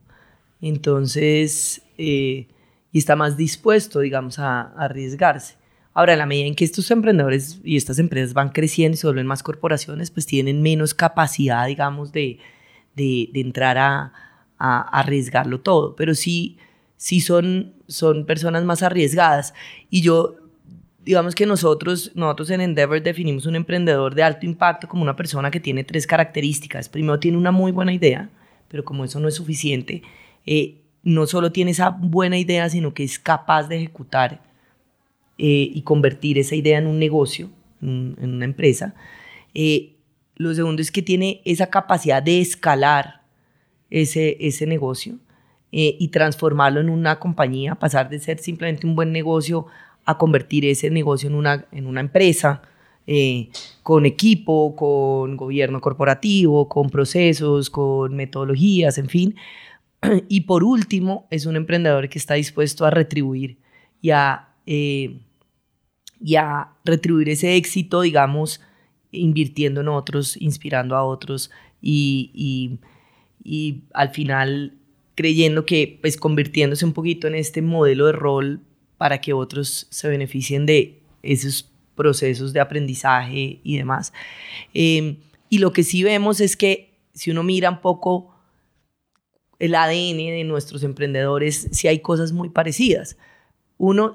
[0.60, 2.48] entonces eh,
[2.92, 5.57] y está más dispuesto, digamos, a arriesgarse.
[5.98, 9.08] Ahora, en la medida en que estos emprendedores y estas empresas van creciendo y se
[9.08, 12.38] vuelven más corporaciones, pues tienen menos capacidad, digamos, de,
[12.94, 14.12] de, entrar a,
[14.60, 15.96] a, arriesgarlo todo.
[15.96, 16.56] Pero sí,
[16.96, 19.54] sí son, son personas más arriesgadas.
[19.90, 20.36] Y yo,
[21.04, 25.50] digamos que nosotros, nosotros en Endeavor definimos un emprendedor de alto impacto como una persona
[25.50, 26.88] que tiene tres características.
[26.88, 28.30] Primero, tiene una muy buena idea,
[28.68, 30.02] pero como eso no es suficiente,
[30.46, 34.46] eh, no solo tiene esa buena idea, sino que es capaz de ejecutar
[35.40, 37.48] eh, y convertir esa idea en un negocio,
[37.80, 38.96] en, una empresa.
[39.54, 39.94] Eh,
[40.34, 43.22] lo segundo es que tiene esa capacidad de escalar
[43.88, 45.16] ese, ese negocio
[45.70, 49.66] eh, y transformarlo en una compañía, pasar de ser simplemente un buen negocio
[50.04, 52.62] a convertir ese negocio en una, en una empresa.
[53.84, 59.36] con equipo, con gobierno corporativo, con procesos, con metodologías, en fin.
[60.28, 63.58] Y por último, es un emprendedor que está dispuesto a retribuir
[64.02, 64.48] y a
[66.20, 68.60] y a retribuir ese éxito, digamos,
[69.10, 71.50] invirtiendo en otros, inspirando a otros
[71.80, 72.78] y,
[73.44, 74.74] y, al final
[75.14, 78.60] creyendo que, pues convirtiéndose un poquito en este modelo de rol
[78.98, 84.12] para que otros se beneficien de esos procesos de aprendizaje y demás.
[84.74, 85.16] Em,
[85.48, 88.34] y lo que sí vemos es que si uno mira un poco
[89.58, 93.16] el ADN de nuestros emprendedores, sí hay cosas muy parecidas.
[93.76, 94.14] Uno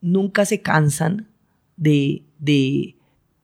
[0.00, 1.27] nunca se cansan
[1.78, 2.94] de,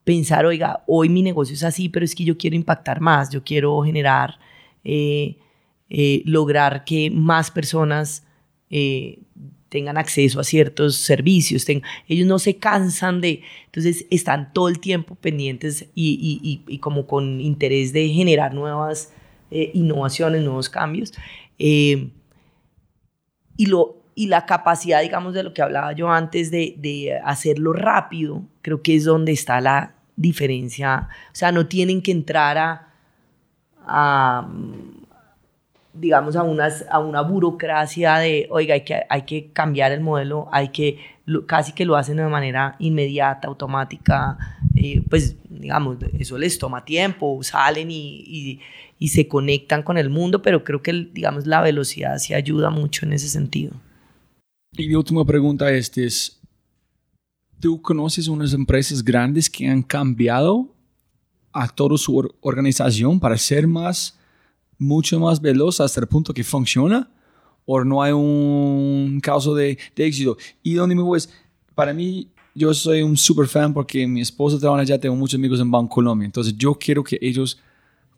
[0.04, 3.42] pensar, oiga, hoy mi negocio es así, pero es que yo quiero impactar más, yo
[3.42, 4.38] quiero generar,
[4.84, 5.38] eh,
[5.88, 8.26] eh, lograr que más personas
[8.68, 9.20] eh,
[9.70, 11.66] tengan acceso a ciertos servicios.
[12.06, 17.40] ellos no se cansan de, entonces están todo el tiempo pendientes y, y como con
[17.40, 19.12] interés de generar nuevas
[19.50, 21.12] innovaciones, nuevos cambios.
[21.56, 22.10] y
[23.58, 28.42] lo, y la capacidad, digamos, de lo que hablaba yo antes de, de, hacerlo rápido,
[28.62, 31.08] creo que es donde está la diferencia.
[31.26, 32.88] O sea, no tienen que entrar a,
[33.86, 34.48] a
[35.94, 40.48] digamos, a, unas, a una burocracia de, oiga, hay que, hay que cambiar el modelo,
[40.52, 40.98] hay que,
[41.46, 44.36] casi que lo hacen de manera inmediata, automática,
[44.76, 48.60] eh, pues, digamos, eso les toma tiempo, salen y, y,
[48.98, 53.06] y, se conectan con el mundo, pero creo que, digamos, la velocidad sí ayuda mucho
[53.06, 53.74] en ese sentido.
[54.76, 56.40] Y mi última pregunta este es,
[57.60, 60.74] ¿tú conoces unas empresas grandes que han cambiado
[61.52, 64.18] a toda su organización para ser más,
[64.76, 67.08] mucho más veloz hasta el punto que funciona?
[67.64, 70.36] ¿O no hay un caso de, éxito?
[70.64, 71.20] Y donde me voy
[71.76, 75.60] para mí, yo soy un super fan porque mi esposa trabaja allá, tengo muchos amigos
[75.60, 77.60] en Bancolombia, entonces yo quiero que ellos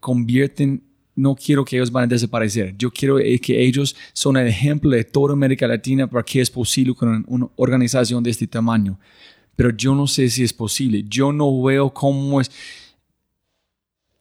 [0.00, 0.82] convierten
[1.16, 2.76] no quiero que ellos van a desaparecer.
[2.76, 6.50] Yo quiero eh, que ellos son el ejemplo de toda América Latina para que es
[6.50, 8.98] posible con una organización de este tamaño.
[9.56, 11.02] Pero yo no sé si es posible.
[11.08, 12.50] Yo no veo cómo es.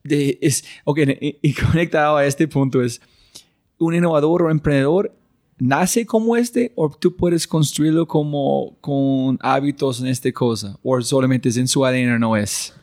[0.03, 0.39] de,
[0.85, 3.01] ok, y, conectado a este punto es,
[3.77, 5.13] un innovador o emprendedor
[5.57, 11.49] nace como este o tú puedes construirlo como con hábitos en esta cosa o solamente
[11.49, 12.73] es en su ADN no es?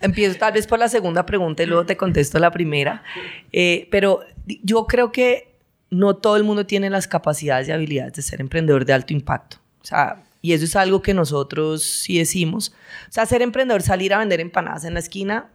[0.00, 3.02] Empiezo tal vez por la segunda pregunta y luego te contesto la primera.
[3.52, 4.20] Eh, pero
[4.62, 5.48] yo creo que
[5.90, 9.58] no todo el mundo tiene las capacidades y habilidades de ser emprendedor de alto impacto.
[9.80, 12.72] O sea, y eso es algo que nosotros sí decimos.
[13.08, 15.50] O sea, ser emprendedor, salir a vender empanadas en la esquina,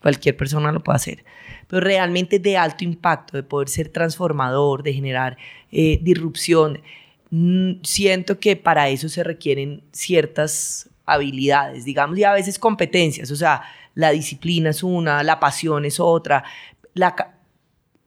[0.00, 1.24] cualquier persona lo puede hacer.
[1.66, 5.36] Pero realmente de alto impacto, de poder ser transformador, de generar
[5.72, 6.80] eh, disrupción,
[7.30, 13.30] mm, siento que para eso se requieren ciertas habilidades, digamos, y a veces competencias.
[13.30, 13.62] O sea,
[13.98, 16.44] la disciplina es una, la pasión es otra,
[16.94, 17.34] la,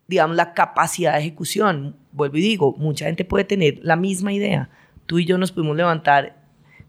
[0.07, 1.97] digamos, la capacidad de ejecución.
[2.13, 4.69] Vuelvo y digo, mucha gente puede tener la misma idea.
[5.05, 6.37] Tú y yo nos pudimos levantar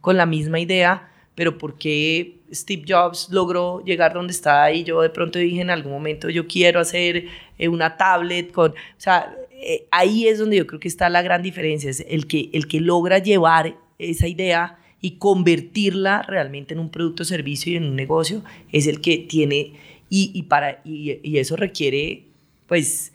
[0.01, 5.03] con la misma idea, pero ¿por qué Steve Jobs logró llegar donde está y yo
[5.03, 7.25] de pronto dije en algún momento yo quiero hacer
[7.59, 11.23] eh, una tablet con, o sea, eh, ahí es donde yo creo que está la
[11.23, 16.81] gran diferencia, es el que, el que logra llevar esa idea y convertirla realmente en
[16.81, 19.73] un producto, servicio y en un negocio, es el que tiene,
[20.09, 22.23] y, y para, y, y, eso requiere,
[22.69, 23.13] pues,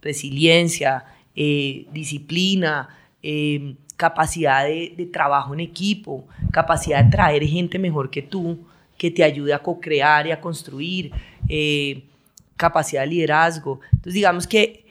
[0.00, 1.04] resiliencia,
[1.34, 2.88] eh, disciplina,
[3.20, 8.64] eh, capacidad de, de, trabajo en equipo, capacidad de traer gente mejor que tú,
[8.96, 11.10] que te ayude a co-crear y a construir,
[11.48, 12.04] eh,
[12.56, 13.80] capacidad de liderazgo.
[13.86, 14.86] Entonces, digamos que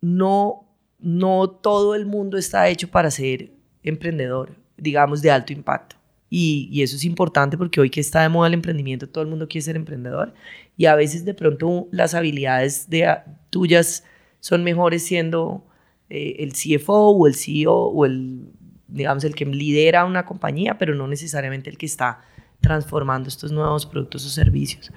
[0.00, 0.64] no,
[0.98, 3.50] no todo el mundo está hecho para ser
[3.84, 5.96] emprendedor digamos, de alto impacto.
[6.30, 9.30] Y, y, eso es importante porque hoy que está de moda el emprendimiento, todo el
[9.30, 10.34] mundo quiere ser emprendedor.
[10.76, 13.16] Y a veces de pronto las habilidades de,
[13.50, 14.04] tuyas
[14.40, 15.64] son mejores siendo
[16.10, 18.50] eh, el CFO o el CEO o el,
[18.88, 22.20] digamos, el que lidera una compañía, pero no necesariamente el que está
[22.60, 24.90] transformando estos nuevos productos o servicios.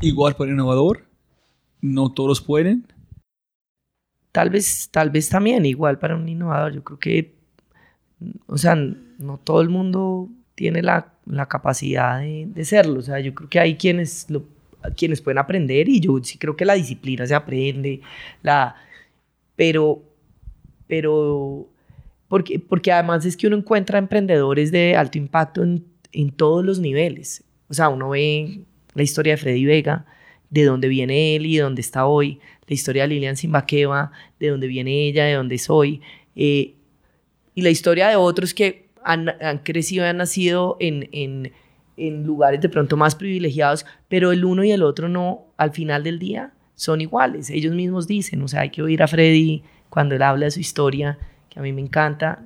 [0.00, 1.06] Igual para innovador,
[1.80, 2.86] no todos pueden.
[4.32, 6.72] Tal vez, tal vez también, igual para un innovador.
[6.72, 7.37] Yo creo que
[8.46, 13.00] o sea, no todo el mundo tiene la, la capacidad de, de, serlo.
[13.00, 14.44] O sea, yo creo que hay quienes, lo,
[14.96, 18.00] quienes pueden aprender y yo sí creo que la disciplina se aprende,
[18.42, 18.76] la,
[19.56, 20.02] pero,
[20.86, 21.68] pero,
[22.28, 26.78] porque, porque además es que uno encuentra emprendedores de alto impacto en, en todos los
[26.78, 27.44] niveles.
[27.68, 28.60] O sea, uno ve
[28.94, 30.06] la historia de Freddy Vega,
[30.50, 34.48] de dónde viene él y de dónde está hoy, la historia de Lilian Simbaqueva, de
[34.48, 36.00] dónde viene ella, de dónde soy.
[36.36, 36.74] Eh,
[37.58, 41.52] y la historia de otros que han, han crecido y han nacido en, en,
[41.96, 46.04] en, lugares de pronto más privilegiados, pero el uno y el otro no, al final
[46.04, 47.50] del día, son iguales.
[47.50, 50.60] Ellos mismos dicen, o sea, hay que oír a Freddy cuando él habla de su
[50.60, 51.18] historia,
[51.50, 52.44] que a mí me encanta.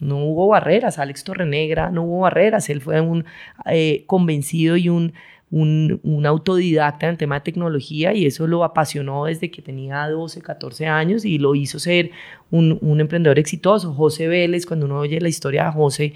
[0.00, 3.26] No hubo barreras, Alex Torrenegra no hubo barreras, él fue un
[3.66, 5.12] eh, convencido y un
[5.54, 10.86] un, autodidacta en tema de tecnología y eso lo apasionó desde que tenía 12, 14
[10.86, 12.10] años y lo hizo ser
[12.50, 13.94] un, emprendedor exitoso.
[13.94, 16.14] José Vélez, cuando uno oye la historia de José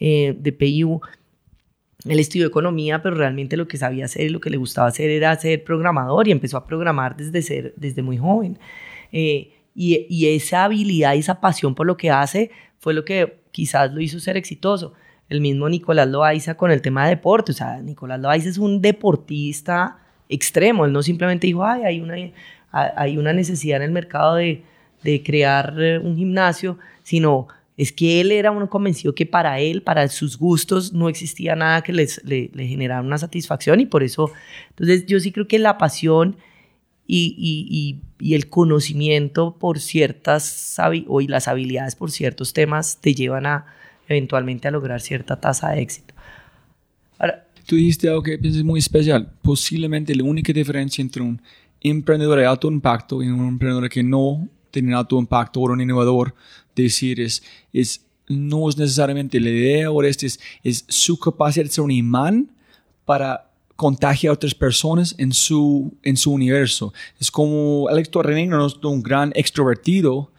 [0.00, 1.00] eh, de PIU,
[2.04, 5.08] él estudió economía, pero realmente lo que sabía hacer y lo que le gustaba hacer
[5.08, 8.58] era ser programador y empezó a programar desde, ser, desde muy joven.
[9.12, 13.92] Eh, y esa habilidad y esa pasión por lo que hace fue lo que quizás
[13.94, 14.94] lo hizo ser exitoso
[15.30, 17.52] el mismo Nicolás Loaiza con el tema de deporte.
[17.52, 20.84] O sea, Nicolás Loaiza es un deportista extremo.
[20.84, 22.16] Él no simplemente dijo, ay, hay una,
[22.72, 24.62] hay una necesidad en el mercado de,
[25.02, 29.82] de crear eh, un gimnasio, sino es que él era uno convencido que para él,
[29.82, 34.30] para sus gustos, no existía nada que les, le, generara una satisfacción y por eso,
[34.68, 36.36] entonces yo sí creo que la pasión
[37.06, 40.76] y, y, y, y el conocimiento por ciertas,
[41.06, 43.66] o y las habilidades por ciertos temas te llevan a,
[44.10, 46.14] eventualmente a lograr cierta tasa de éxito.
[47.18, 49.32] Ahora, Tú dijiste algo que piensas muy especial.
[49.42, 51.40] Posiblemente la única diferencia entre un
[51.80, 56.34] emprendedor de alto impacto y un emprendedor que no tiene alto impacto o un innovador,
[56.74, 61.70] decir, es, es no es necesariamente la idea o este es, es su capacidad de
[61.70, 62.50] ser un imán
[63.04, 66.92] para contagiar a otras personas en su, en su universo.
[67.20, 70.32] Es como Alex Torrening no es un gran extrovertido,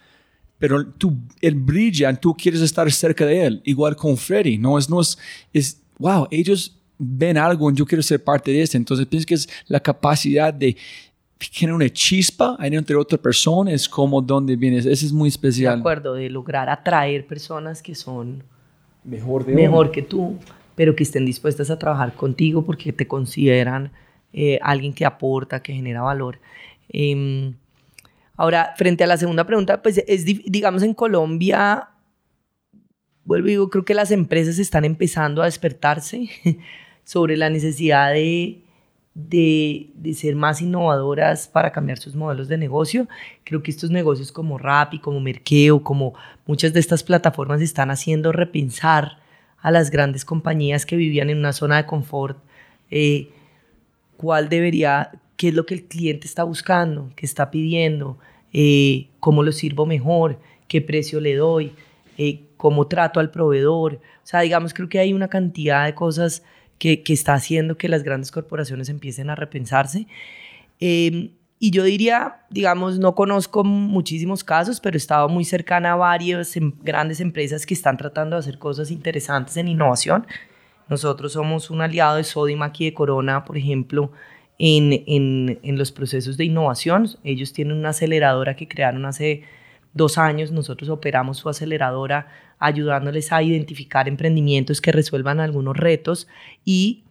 [0.62, 4.88] pero tú, él brilla, tú quieres estar cerca de él, igual con Freddy, no es,
[4.88, 5.18] no es,
[5.51, 9.34] es, wow, ellos ven algo y yo quiero ser parte de esto, entonces pienso que
[9.34, 10.78] es la capacidad de
[11.39, 15.78] generar una chispa entre otras personas, como donde vienes, eso es muy especial.
[15.78, 18.43] De acuerdo, de lograr atraer personas que son
[19.03, 20.38] mejor, de mejor que tú,
[20.76, 23.91] pero que estén dispuestas a trabajar contigo porque te consideran
[24.32, 26.38] eh, alguien que aporta, que genera valor.
[26.89, 27.51] Eh,
[28.42, 31.89] Ahora, frente a la segunda pregunta, pues es, digamos, en Colombia,
[33.24, 36.28] vuelvo y digo, creo que las empresas están empezando a despertarse
[37.04, 38.64] sobre la necesidad de,
[39.14, 43.08] de, ser más innovadoras para cambiar sus modelos de negocio.
[43.44, 46.16] Creo que estos negocios como Rappi, como Merkeo, como
[46.48, 49.20] muchas de estas plataformas están haciendo repensar
[49.60, 52.39] a las grandes compañías que vivían en una zona de confort,
[52.89, 53.30] eh,
[54.18, 58.18] cuál debería, qué es lo que el cliente está buscando, qué está pidiendo,
[58.54, 61.74] eh, cómo lo sirvo mejor, qué precio le doy,
[62.18, 63.95] eh, cómo trato al proveedor.
[63.95, 66.43] O sea, digamos, creo que hay una cantidad de cosas
[66.78, 70.08] que, que está haciendo que las grandes corporaciones empiecen a repensarse.
[70.80, 75.95] Em, y yo diría, digamos, no conozco muchísimos casos, pero he estado muy cercana a
[75.95, 80.26] varias em, grandes empresas que están tratando de hacer cosas interesantes en innovación.
[80.89, 84.12] Nosotros somos un aliado de Sodimac y de Corona, por ejemplo,
[84.58, 87.08] en, en, en los procesos de innovación.
[87.24, 89.43] Ellos tienen una aceleradora que crearon hace
[89.93, 90.52] dos años.
[90.52, 92.28] Nosotros operamos su aceleradora
[92.60, 96.28] ayudándoles a identificar emprendimientos que resuelvan algunos retos
[96.64, 97.04] y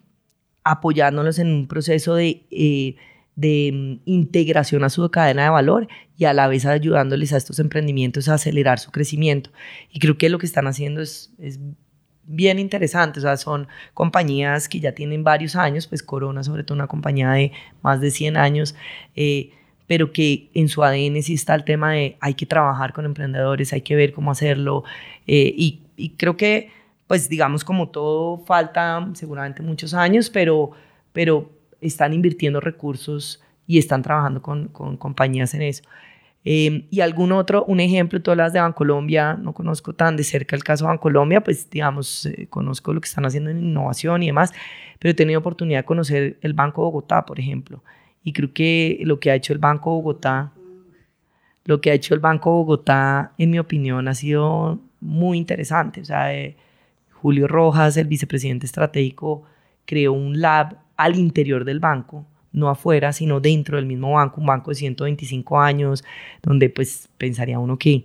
[0.64, 2.47] apoyándolos en un proceso de...
[2.51, 2.97] Eh,
[3.36, 7.59] de mm, integración a su cadena de valor y a la vez ayudándoles a estos
[7.59, 9.51] emprendimientos a acelerar su crecimiento.
[9.91, 11.59] Y creo que lo que están haciendo es, es
[12.24, 16.76] bien interesante, o sea, son compañías que ya tienen varios años, pues Corona sobre todo
[16.76, 17.52] una compañía de
[17.82, 18.74] más de 100 años,
[19.16, 19.50] eh,
[19.86, 23.72] pero que en su ADN sí está el tema de hay que trabajar con emprendedores,
[23.72, 24.84] hay que ver cómo hacerlo
[25.26, 26.70] eh, y, y creo que
[27.10, 30.70] pues digamos como todo falta seguramente muchos años, pero,
[31.12, 31.50] pero
[31.80, 35.82] están invirtiendo recursos y están trabajando con, con compañías en eso.
[36.45, 40.57] Eh, y algún otro, un ejemplo, todas las de Bancolombia, no conozco tan de cerca
[40.57, 44.26] el caso de Bancolombia, pues digamos, eh, conozco lo que están haciendo en innovación y
[44.26, 44.53] demás,
[44.99, 47.82] pero he tenido oportunidad de conocer el Banco Bogotá, por ejemplo,
[48.24, 50.53] y creo que lo que ha hecho el Banco Bogotá,
[51.64, 56.01] lo que ha hecho el Banco Bogotá, en mi opinión, ha sido muy interesante.
[56.01, 56.57] O sea, eh,
[57.12, 59.45] Julio Rojas, el vicepresidente estratégico,
[59.84, 64.46] creó un lab al interior del banco, no afuera, sino dentro del mismo banco, un
[64.46, 66.05] banco de 125 años,
[66.42, 68.05] donde pues pensaría uno que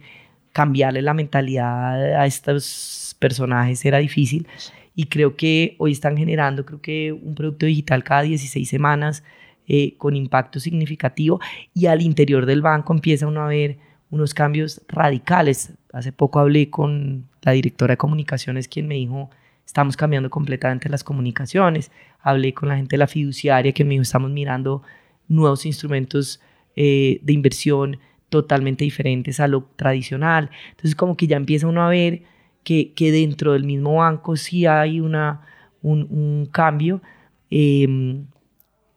[0.52, 4.48] cambiarle la mentalidad a estos personajes era difícil
[4.96, 9.24] y creo que hoy están generando, creo que un producto digital cada 16 semanas
[9.68, 11.40] eh, con impacto significativo
[11.74, 13.78] y al interior del banco empieza uno a ver
[14.10, 15.74] unos cambios radicales.
[15.92, 19.30] Hace poco hablé con la directora de comunicaciones quien me dijo,
[19.66, 21.92] estamos cambiando completamente las comunicaciones.
[22.20, 24.84] Hablé con la gente de la fiduciaria que me dijo, estamos mirando
[25.28, 26.40] nuevos instrumentos
[26.76, 27.98] eh, de inversión
[28.30, 30.50] totalmente diferentes a lo tradicional.
[30.72, 32.24] Entonces como que ya empieza uno a ver
[32.64, 35.42] que, que dentro del mismo banco sí hay una,
[35.82, 37.02] un, un cambio
[37.50, 38.26] em,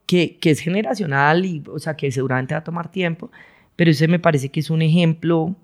[0.06, 3.30] que, que, es generacional y o sea que seguramente va a tomar tiempo,
[3.76, 5.54] pero ese me parece que es un ejemplo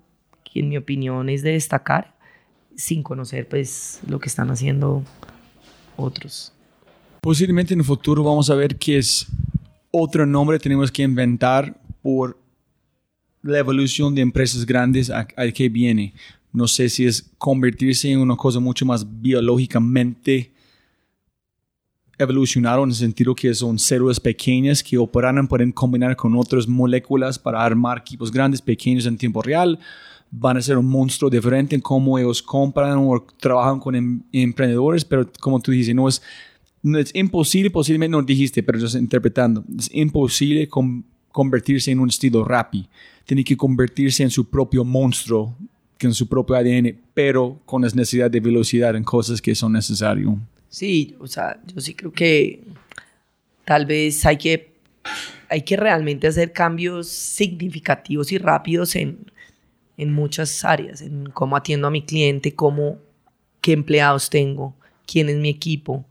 [0.43, 2.14] que en mi opinión es de destacar
[2.75, 5.03] sin conocer pues lo que están haciendo
[5.95, 6.51] otros.
[7.21, 9.27] Posiblemente en el futuro vamos a ver que es
[9.91, 12.37] otro nombre tenemos que inventar por
[13.41, 16.13] la evolución de empresas grandes a, que viene.
[16.51, 20.51] No sé si es convertirse en una cosa mucho más biológicamente
[22.17, 27.37] evolucionado en el sentido que son células pequeñas que operan, pueden combinar con otras moléculas
[27.37, 29.79] para armar equipos grandes, pequeños en tiempo real
[30.31, 35.05] van a ser un monstruo diferente en cómo ellos compran o trabajan con em, emprendedores,
[35.05, 36.21] pero como tú dices, no es,
[36.81, 40.67] no es imposible, posiblemente no dijiste, pero yo estoy interpretando, es imposible
[41.31, 42.87] convertirse en un estilo Rappi.
[43.25, 45.55] Tiene que convertirse en su propio monstruo,
[45.99, 50.29] con su propio ADN, pero con la necesidad de velocidad en cosas que son necesarias.
[50.69, 52.61] Sí, o sea, yo sí creo que
[53.63, 54.73] tal vez hay que,
[55.49, 59.17] hay que realmente hacer cambios significativos y rápidos en,
[59.97, 62.97] en muchas áreas, en cómo atiendo a mi cliente, cómo,
[63.61, 64.75] qué empleados tengo,
[65.05, 66.05] quién es mi equipo.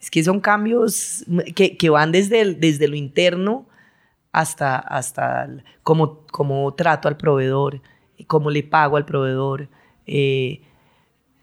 [0.00, 1.24] Es que son cambios
[1.54, 3.66] que, que van desde, desde lo interno
[4.32, 5.48] hasta, hasta
[5.82, 7.80] cómo, cómo trato al proveedor,
[8.26, 9.68] cómo le pago al proveedor.
[10.06, 10.60] Eh,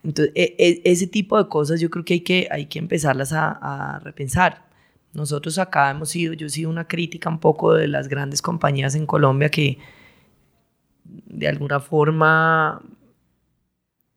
[0.03, 3.33] entonces, e, e, ese tipo de cosas yo creo que hay que, hay que empezarlas
[3.33, 4.65] a, a repensar.
[5.13, 8.95] Nosotros acá hemos sido, yo he sido una crítica un poco de las grandes compañías
[8.95, 9.77] en Colombia que,
[11.03, 12.81] de alguna forma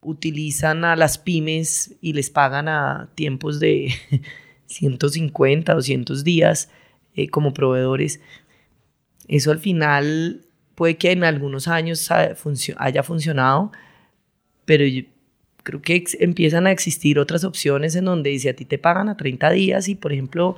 [0.00, 3.92] utilizan a las pymes y les pagan a tiempos de
[4.66, 6.70] 150, 200 días
[7.14, 8.20] eh, como proveedores.
[9.28, 10.42] Eso al final
[10.74, 13.72] puede que en algunos años haya funcionado,
[14.64, 15.02] pero yo
[15.64, 19.16] creo que empiezan a existir otras opciones en donde si a ti te pagan a
[19.16, 20.54] 30 días y por ejemplo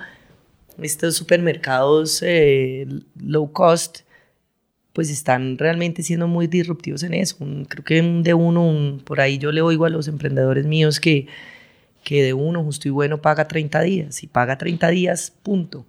[0.82, 2.86] estos supermercados eh,
[3.18, 4.00] low cost
[4.98, 7.36] pues están realmente siendo muy disruptivos en eso.
[7.68, 11.28] creo que de uno, por ahí yo le oigo a los emprendedores míos que,
[12.02, 15.86] que de uno justo y bueno paga 30 días y paga 30 días, punto.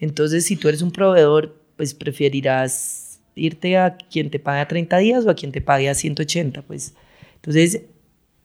[0.00, 4.98] Entonces, si tú eres un proveedor, pues preferirás irte a quien te pague a 30
[4.98, 6.94] días o a quien te pague a 180, pues.
[7.36, 7.82] Entonces,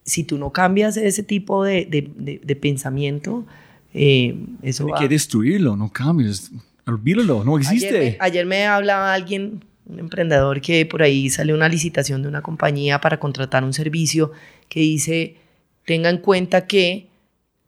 [0.04, 3.48] si tú no cambias ese tipo de, de, de, pensamiento,
[3.96, 6.52] eh, eso Hay que destruirlo, no cambies.
[6.86, 7.88] Olvídalo, no existe.
[7.88, 12.28] Ayer me, ayer me hablaba alguien, un emprendedor, que por ahí sale una licitación de
[12.28, 14.32] una compañía para contratar un servicio
[14.70, 15.38] que dice,
[15.86, 17.08] tenga en cuenta que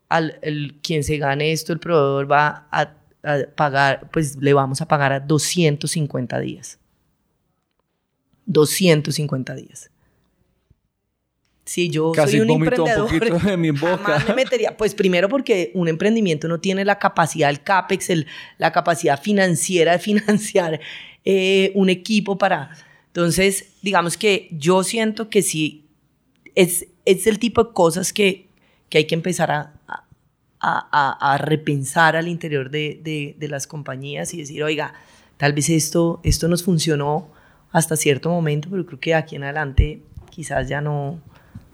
[0.09, 2.93] al el, quien se gane esto, el proveedor va a,
[3.24, 6.80] a, pagar, pues le vamos a pagar a 250 días.
[8.45, 9.89] 250 días.
[11.66, 13.11] Sí, yo Casi soy un emprendedor.
[13.11, 13.97] un poquito en mi boca.
[13.97, 14.78] jamás me metería.
[14.78, 18.28] Pues primero porque un emprendimiento no tiene la capacidad, el CAPEX, el,
[18.59, 20.80] la capacidad financiera de financiar
[21.26, 22.71] eh, un equipo para...
[23.07, 25.86] Entonces, digamos que yo siento que sí,
[26.53, 28.47] es, es el tipo de cosas que,
[28.89, 29.73] que hay que empezar a,
[30.59, 34.93] a, a, repensar al interior de, de, las compañías y decir, oiga,
[35.38, 37.30] tal vez esto, esto nos funcionó
[37.71, 41.21] hasta cierto momento, pero creo que aquí en adelante quizás ya no,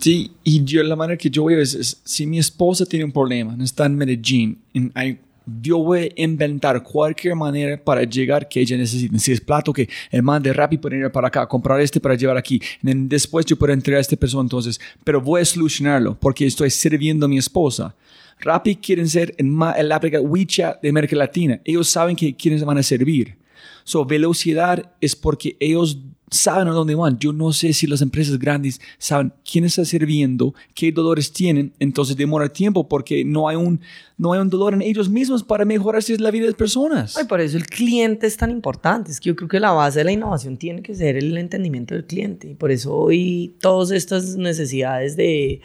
[0.02, 3.12] Sí, y yo la manera que yo veo es, es, si mi esposa tiene un
[3.12, 8.60] problema, está en Medellín, en, hay, yo voy a inventar cualquier manera para llegar que
[8.60, 9.18] ella necesite.
[9.20, 12.16] Si es plato que el man de Rappi puede ir para acá, comprar este para
[12.16, 16.46] llevar aquí, después yo puedo entregar a esta persona entonces, pero voy a solucionarlo porque
[16.46, 17.96] estoy sirviendo a mi esposa.
[18.40, 21.62] Rappi quieren ser en el aplicación WeChat de América Latina.
[21.64, 23.38] Ellos saben que quienes van a servir.
[23.84, 25.98] So, velocidad es porque ellos
[26.32, 27.20] saben a dónde van.
[27.20, 32.16] Yo no sé si las empresas grandes saben quién está sirviendo, qué dolores tienen, entonces
[32.16, 33.82] demora tiempo porque no hay un,
[34.18, 37.18] no hay un dolor en ellos mismos para mejorarse la vida de las personas.
[37.18, 39.12] Ay, por eso el cliente es tan importante.
[39.12, 41.94] Es que yo creo que la base de la innovación tiene que ser el entendimiento
[41.94, 42.50] del cliente.
[42.50, 45.62] Y por eso hoy todas estas necesidades de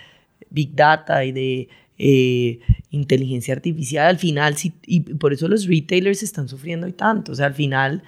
[0.51, 2.59] Big Data y de eh,
[2.91, 7.31] inteligencia artificial, al final, sí, y por eso los retailers están sufriendo hoy tanto.
[7.31, 8.03] O sea, al final,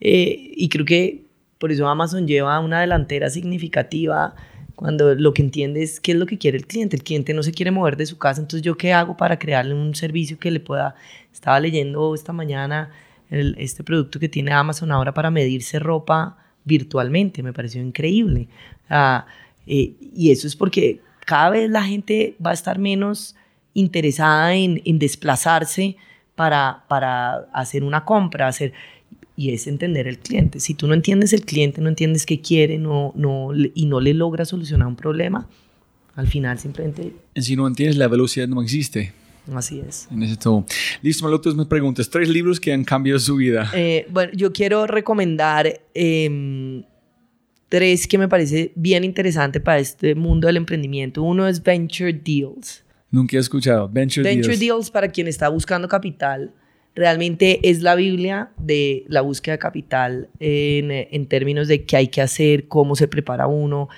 [0.00, 1.27] eh, y creo que
[1.58, 4.34] por eso Amazon lleva una delantera significativa
[4.74, 6.96] cuando lo que entiende es qué es lo que quiere el cliente.
[6.96, 9.74] El cliente no se quiere mover de su casa, entonces yo qué hago para crearle
[9.74, 10.94] un servicio que le pueda...
[11.32, 12.90] Estaba leyendo esta mañana
[13.30, 18.48] este producto que tiene Amazon ahora para medirse ropa virtualmente, me pareció increíble.
[18.90, 19.20] Uh,
[19.66, 23.36] eh, y eso es porque cada vez la gente va a estar menos
[23.74, 25.96] interesada en, en desplazarse
[26.34, 28.72] para, para hacer una compra, hacer
[29.38, 30.58] y es entender el cliente.
[30.58, 34.12] Si tú no entiendes el cliente, no entiendes qué quiere no, no, y no le
[34.12, 35.48] logras solucionar un problema,
[36.16, 37.12] al final simplemente...
[37.36, 39.12] Si no entiendes, la velocidad no existe.
[39.54, 40.08] Así es.
[40.10, 40.66] En ese todo.
[41.02, 43.70] Listo, Malotos, me preguntas, tres libros que han cambiado su vida.
[43.74, 46.82] Eh, bueno, yo quiero recomendar eh,
[47.68, 51.22] tres que me parece bien interesante para este mundo del emprendimiento.
[51.22, 52.82] Uno es Venture Deals.
[53.12, 53.88] Nunca he escuchado.
[53.88, 54.60] Venture, Venture Deals.
[54.60, 56.52] Deals para quien está buscando capital
[56.98, 62.08] realmente es la Biblia de la búsqueda de capital en, en, términos de qué hay
[62.08, 63.88] que hacer, cómo se prepara uno.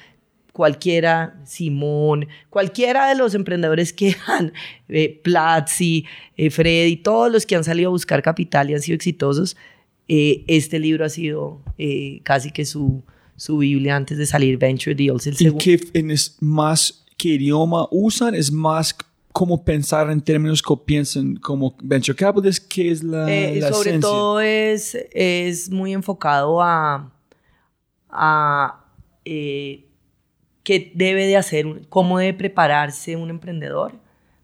[0.53, 4.53] Cualquiera, Simón, cualquiera de los emprendedores que han,
[4.88, 6.05] eh, Platzi,
[6.36, 9.57] eh, Freddy, todos los que han salido a buscar capital y han sido exitosos,
[10.09, 13.03] eh, este libro ha sido eh, casi que su,
[13.36, 15.26] su Biblia antes de salir Venture Deals.
[15.26, 18.34] El ¿Y qué es más, qué idioma usan?
[18.34, 18.94] ¿Es más
[19.33, 23.91] cómo pensar en términos que piensan como venture capitalist, ¿qué es la, eh, la Sobre
[23.91, 24.01] esencia?
[24.01, 27.12] todo es, es muy enfocado a,
[28.09, 28.85] a
[29.24, 29.87] eh,
[30.62, 33.93] qué debe de hacer, cómo debe prepararse un emprendedor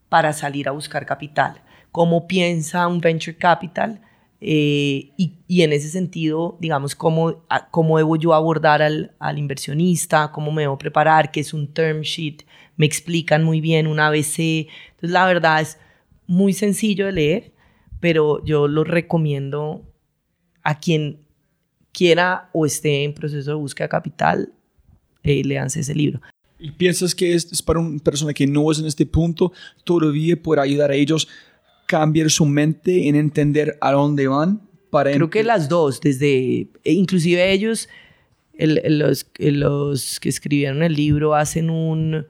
[0.08, 1.60] para salir a buscar capital,
[1.90, 4.00] cómo piensa un venture capital
[4.40, 10.30] eh, y, y, en ese sentido, digamos, cómo, cómo debo yo abordar al, al inversionista,
[10.30, 12.42] cómo me debo preparar, qué es un term sheet,
[12.76, 14.38] me explican muy bien un ABC.
[14.38, 15.78] Entonces, la verdad es
[16.26, 17.52] muy sencillo de leer,
[18.00, 19.82] pero yo lo recomiendo
[20.62, 21.20] a quien
[21.92, 24.52] quiera o esté en proceso de búsqueda capital,
[25.22, 26.20] eh, leanse ese libro.
[26.58, 29.52] ¿Y piensas que es, es para una persona que no es en este punto,
[29.84, 31.28] todavía puede ayudar a ellos
[31.86, 34.60] cambiar su mente en entender a dónde van?
[34.90, 37.88] Para Creo que las dos, desde, inclusive ellos,
[38.54, 42.26] el, el, los, los que escribieron el libro hacen un,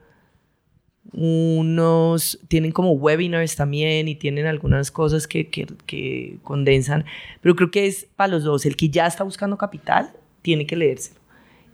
[1.13, 7.05] unos, tienen como webinars también y tienen algunas cosas que, que, que, condensan,
[7.41, 10.75] pero creo que es para los dos, el que ya está buscando capital tiene que
[10.75, 11.19] leérselo.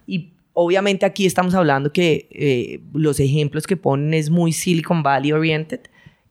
[0.06, 5.32] Y obviamente aquí estamos hablando que eh, los ejemplos que ponen es muy Silicon Valley
[5.32, 5.80] oriented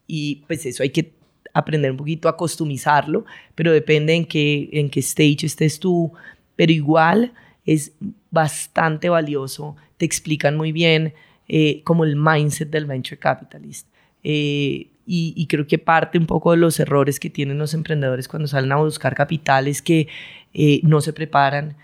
[0.07, 1.13] y pues eso hay que
[1.53, 6.11] aprender un poquito a customizarlo, pero depende en qué, en qué stage estés tú,
[6.55, 7.33] pero igual
[7.65, 7.93] es
[8.31, 11.13] bastante valioso, te explican muy bien
[11.47, 13.87] eh, como el mindset del venture capitalist.
[14.23, 18.29] Eh, y, y, creo que parte un poco de los errores que tienen los emprendedores
[18.29, 20.07] cuando salen a buscar capital es que
[20.53, 21.75] eh, no se preparan,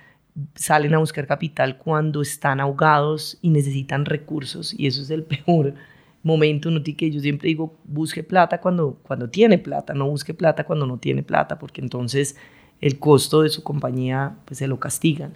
[0.55, 5.73] salen a buscar capital cuando están ahogados y necesitan recursos y eso es el peor
[6.23, 6.71] momento.
[6.71, 10.85] No que yo siempre digo, busque plata cuando, cuando tiene plata, no busque plata cuando
[10.85, 12.35] no tiene plata, porque entonces
[12.79, 15.33] el costo de su compañía pues se lo castigan.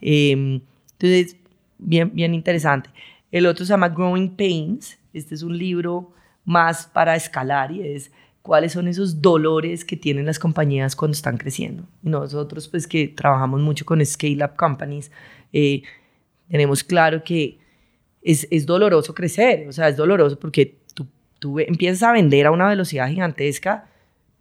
[0.00, 0.60] Eh,
[0.92, 1.36] entonces,
[1.78, 2.90] bien, bien interesante.
[3.30, 4.98] El otro se llama Growing Pains.
[5.12, 6.12] Este es un libro
[6.44, 8.10] más para escalar y es
[8.42, 11.86] cuáles son esos dolores que tienen las compañías cuando están creciendo.
[12.02, 15.10] nosotros, pues que trabajamos mucho con Scale-Up Companies,
[15.52, 15.82] eh,
[16.48, 17.58] tenemos claro que
[18.22, 21.06] es, es, doloroso crecer, o sea, es doloroso porque tú,
[21.38, 23.88] tú empiezas a vender a una velocidad gigantesca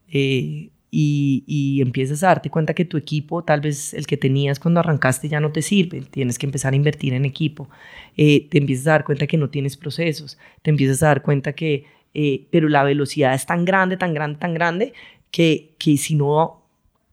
[0.07, 4.79] eh, y, empiezas a darte cuenta que tu equipo, tal vez el que tenías cuando
[4.79, 6.01] arrancaste, ya no te sirve.
[6.01, 7.69] Tienes que empezar a invertir en equipo.
[8.17, 10.37] Eh, te empiezas a dar cuenta que no tienes procesos.
[10.61, 14.39] Te empiezas a dar cuenta que, eh, pero la velocidad es tan grande, tan grande,
[14.39, 14.93] tan grande,
[15.31, 16.63] que, que si no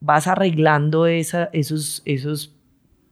[0.01, 2.55] vas arreglando esa, esos, esos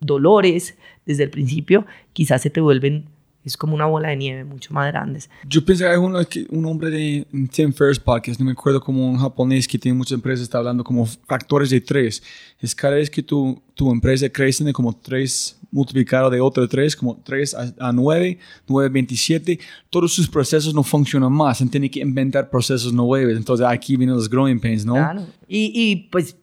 [0.00, 3.06] dolores desde el principio, quizás se te vuelven
[3.44, 5.28] es como una bola de nieve mucho más grandes.
[5.46, 6.16] Yo pensé que un,
[6.50, 10.12] un hombre de Tim Ferriss podcast, no me acuerdo como un japonés que tiene muchas
[10.12, 12.22] empresas, está hablando como factores de tres.
[12.58, 17.20] Es cada vez que tu, tu empresa crece como tres multiplicado de otro tres, como
[17.24, 18.38] tres a, nueve,
[18.68, 19.58] nueve, veintisiete,
[19.90, 23.36] todos sus procesos no funcionan más, tiene que inventar procesos nuevos.
[23.36, 24.94] Entonces aquí vienen los growing pains, ¿no?
[24.94, 25.26] Claro.
[25.48, 26.36] Y, y pues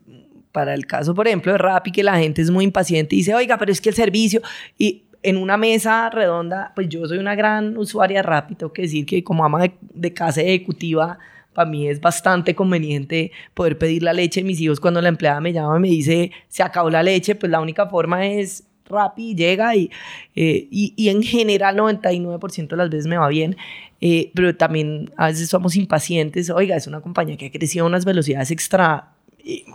[0.51, 3.33] para el caso, por ejemplo, de Rappi, que la gente es muy impaciente y dice,
[3.33, 4.41] oiga, pero es que el servicio...
[4.77, 9.05] Y en una mesa redonda, pues yo soy una gran usuaria rápida, tengo que decir
[9.05, 11.19] que como ama de, casa ejecutiva,
[11.53, 15.41] para mí es bastante conveniente poder pedir la leche de mis hijos cuando la empleada
[15.41, 19.35] me llama y me dice, se acabó la leche, pues la única forma es Rappi,
[19.35, 19.89] llega y,
[20.35, 23.55] eh, y, y, en general 99% de las veces me va bien,
[24.01, 27.87] eh, pero también a veces somos impacientes, oiga, es una compañía que ha crecido a
[27.87, 29.13] unas velocidades extra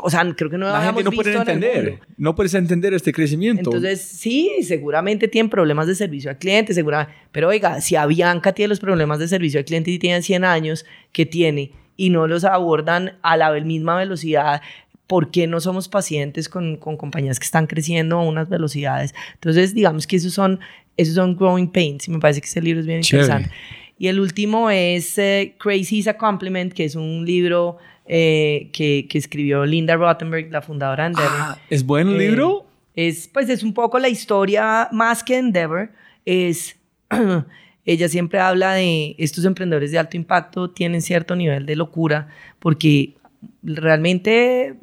[0.03, 3.71] o sea, creo que no la gente no puede entender, no puedes entender este crecimiento.
[3.71, 8.69] Entonces, sí, seguramente tienen problemas de servicio al cliente, seguramente, pero oiga, si Avianca tiene
[8.69, 12.45] los problemas de servicio al cliente y tiene 100 años que tiene y no los
[12.45, 14.63] abordan a la misma velocidad,
[15.07, 19.15] ¿por qué no somos pacientes con, con compañías que están creciendo a unas velocidades?
[19.35, 20.61] Entonces, digamos que esos son,
[20.97, 23.51] esos son growing pains y me parece que ese libro es bien interesante.
[23.99, 27.79] Y el último es eh, Crazy is a Compliment, que es un libro
[28.09, 31.39] eh, que, que, escribió Linda Rottenberg, la fundadora de Endeavor.
[31.39, 32.67] Ah, ¿Es buen eh, libro?
[32.95, 35.91] Es, pues es un poco la historia más que Endeavor.
[36.25, 36.77] Es,
[37.85, 42.29] ella siempre habla de estos emprendedores de alto impacto tienen cierto nivel de locura
[42.59, 43.15] porque
[43.63, 44.75] realmente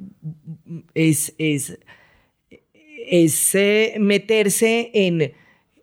[0.93, 1.79] es, es,
[3.07, 5.33] es eh, meterse en,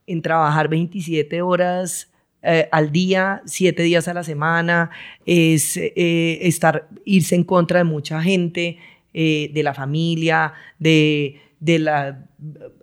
[0.06, 2.09] en trabajar 27 horas
[2.42, 4.90] eh, al día, siete días a la semana,
[5.26, 8.78] es eh, estar, irse en contra de mucha gente,
[9.12, 12.14] eh, de la familia, de, de los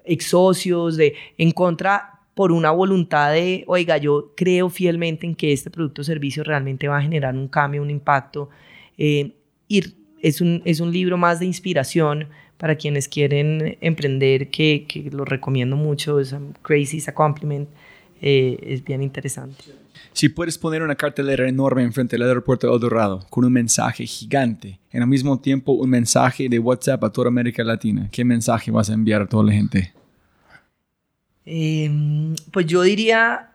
[0.05, 5.51] ex socios, de, en contra por una voluntad de, oiga, yo creo fielmente en que
[5.51, 8.49] este producto o servicio realmente va a generar un cambio, un impacto.
[8.95, 9.33] y
[10.21, 12.27] es un, es un libro más de inspiración
[12.57, 17.69] para quienes quieren emprender, que, que lo recomiendo mucho, es Crazy is a Compliment.
[18.21, 19.63] Eh, es bien interesante.
[20.13, 24.79] Si puedes poner una cartelera enorme enfrente del aeropuerto de Dorado con un mensaje gigante,
[24.91, 28.89] en al mismo tiempo un mensaje de WhatsApp a toda América Latina, ¿qué mensaje vas
[28.89, 29.93] a enviar a toda la gente?
[31.45, 33.51] Em, pues yo diría,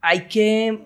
[0.00, 0.78] hay que,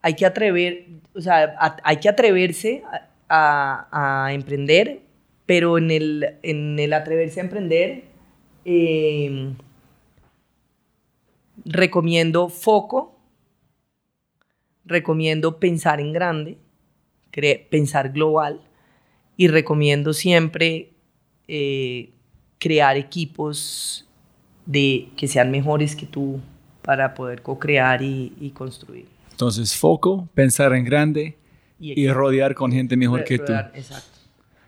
[0.00, 2.84] hay que atrever, o sea, hay que atreverse
[3.28, 5.00] a, a, emprender,
[5.44, 8.15] pero en el, en el atreverse a emprender
[8.68, 9.54] eh,
[11.64, 13.16] recomiendo foco,
[14.84, 16.58] recomiendo pensar en grande,
[17.70, 18.60] pensar global
[19.36, 20.94] y recomiendo siempre
[21.46, 22.10] eh,
[22.58, 24.04] crear equipos
[24.64, 26.40] de, que sean mejores que tú
[26.82, 29.06] para poder co-crear y, construir.
[29.30, 31.36] Entonces, foco, pensar en grande
[31.78, 33.52] y, rodear con gente mejor que tú.
[33.52, 34.18] Exacto.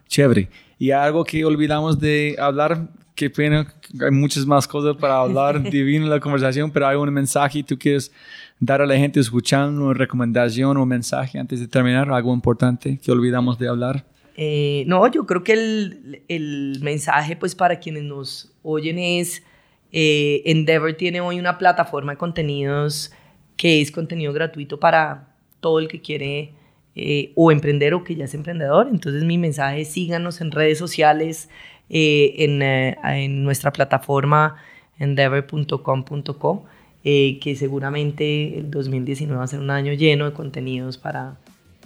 [0.07, 0.49] Chévere.
[0.79, 2.89] Y algo que olvidamos de hablar
[3.19, 3.67] qué pena,
[4.01, 8.13] hay muchas más cosas para hablar, divino la conversación, pero hay un mensaje, tú quieres
[8.61, 12.97] dar a la gente escuchando una recomendación o un mensaje antes de terminar, algo importante
[13.03, 14.05] que olvidamos de hablar.
[14.37, 19.43] Eh, no, yo creo que el, el, mensaje pues para quienes nos oyen es,
[19.91, 23.11] eh, Endeavor tiene hoy una plataforma de contenidos
[23.57, 26.53] que es contenido gratuito para todo el que quiere
[26.95, 28.89] eh, o emprender o que ya es emprendedor.
[28.93, 31.49] Entonces mi mensaje es síganos en redes sociales,
[31.91, 34.57] eh, en, eh, en, nuestra plataforma
[34.99, 36.67] endeavor.com.co
[37.05, 41.37] eh, que seguramente el 2019 va a ser un año lleno de contenidos para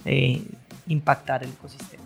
[0.05, 0.41] eh,
[0.87, 2.03] impactar el ecosistema.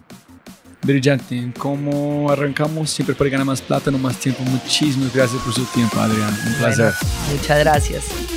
[0.83, 1.51] Brillante.
[1.57, 4.43] Como arrancamos siempre para ganar más plata, no más tiempo.
[4.43, 6.33] Muchísimas gracias por su tiempo, Adrián.
[6.47, 6.93] Un placer.
[6.93, 8.36] Bueno, muchas gracias.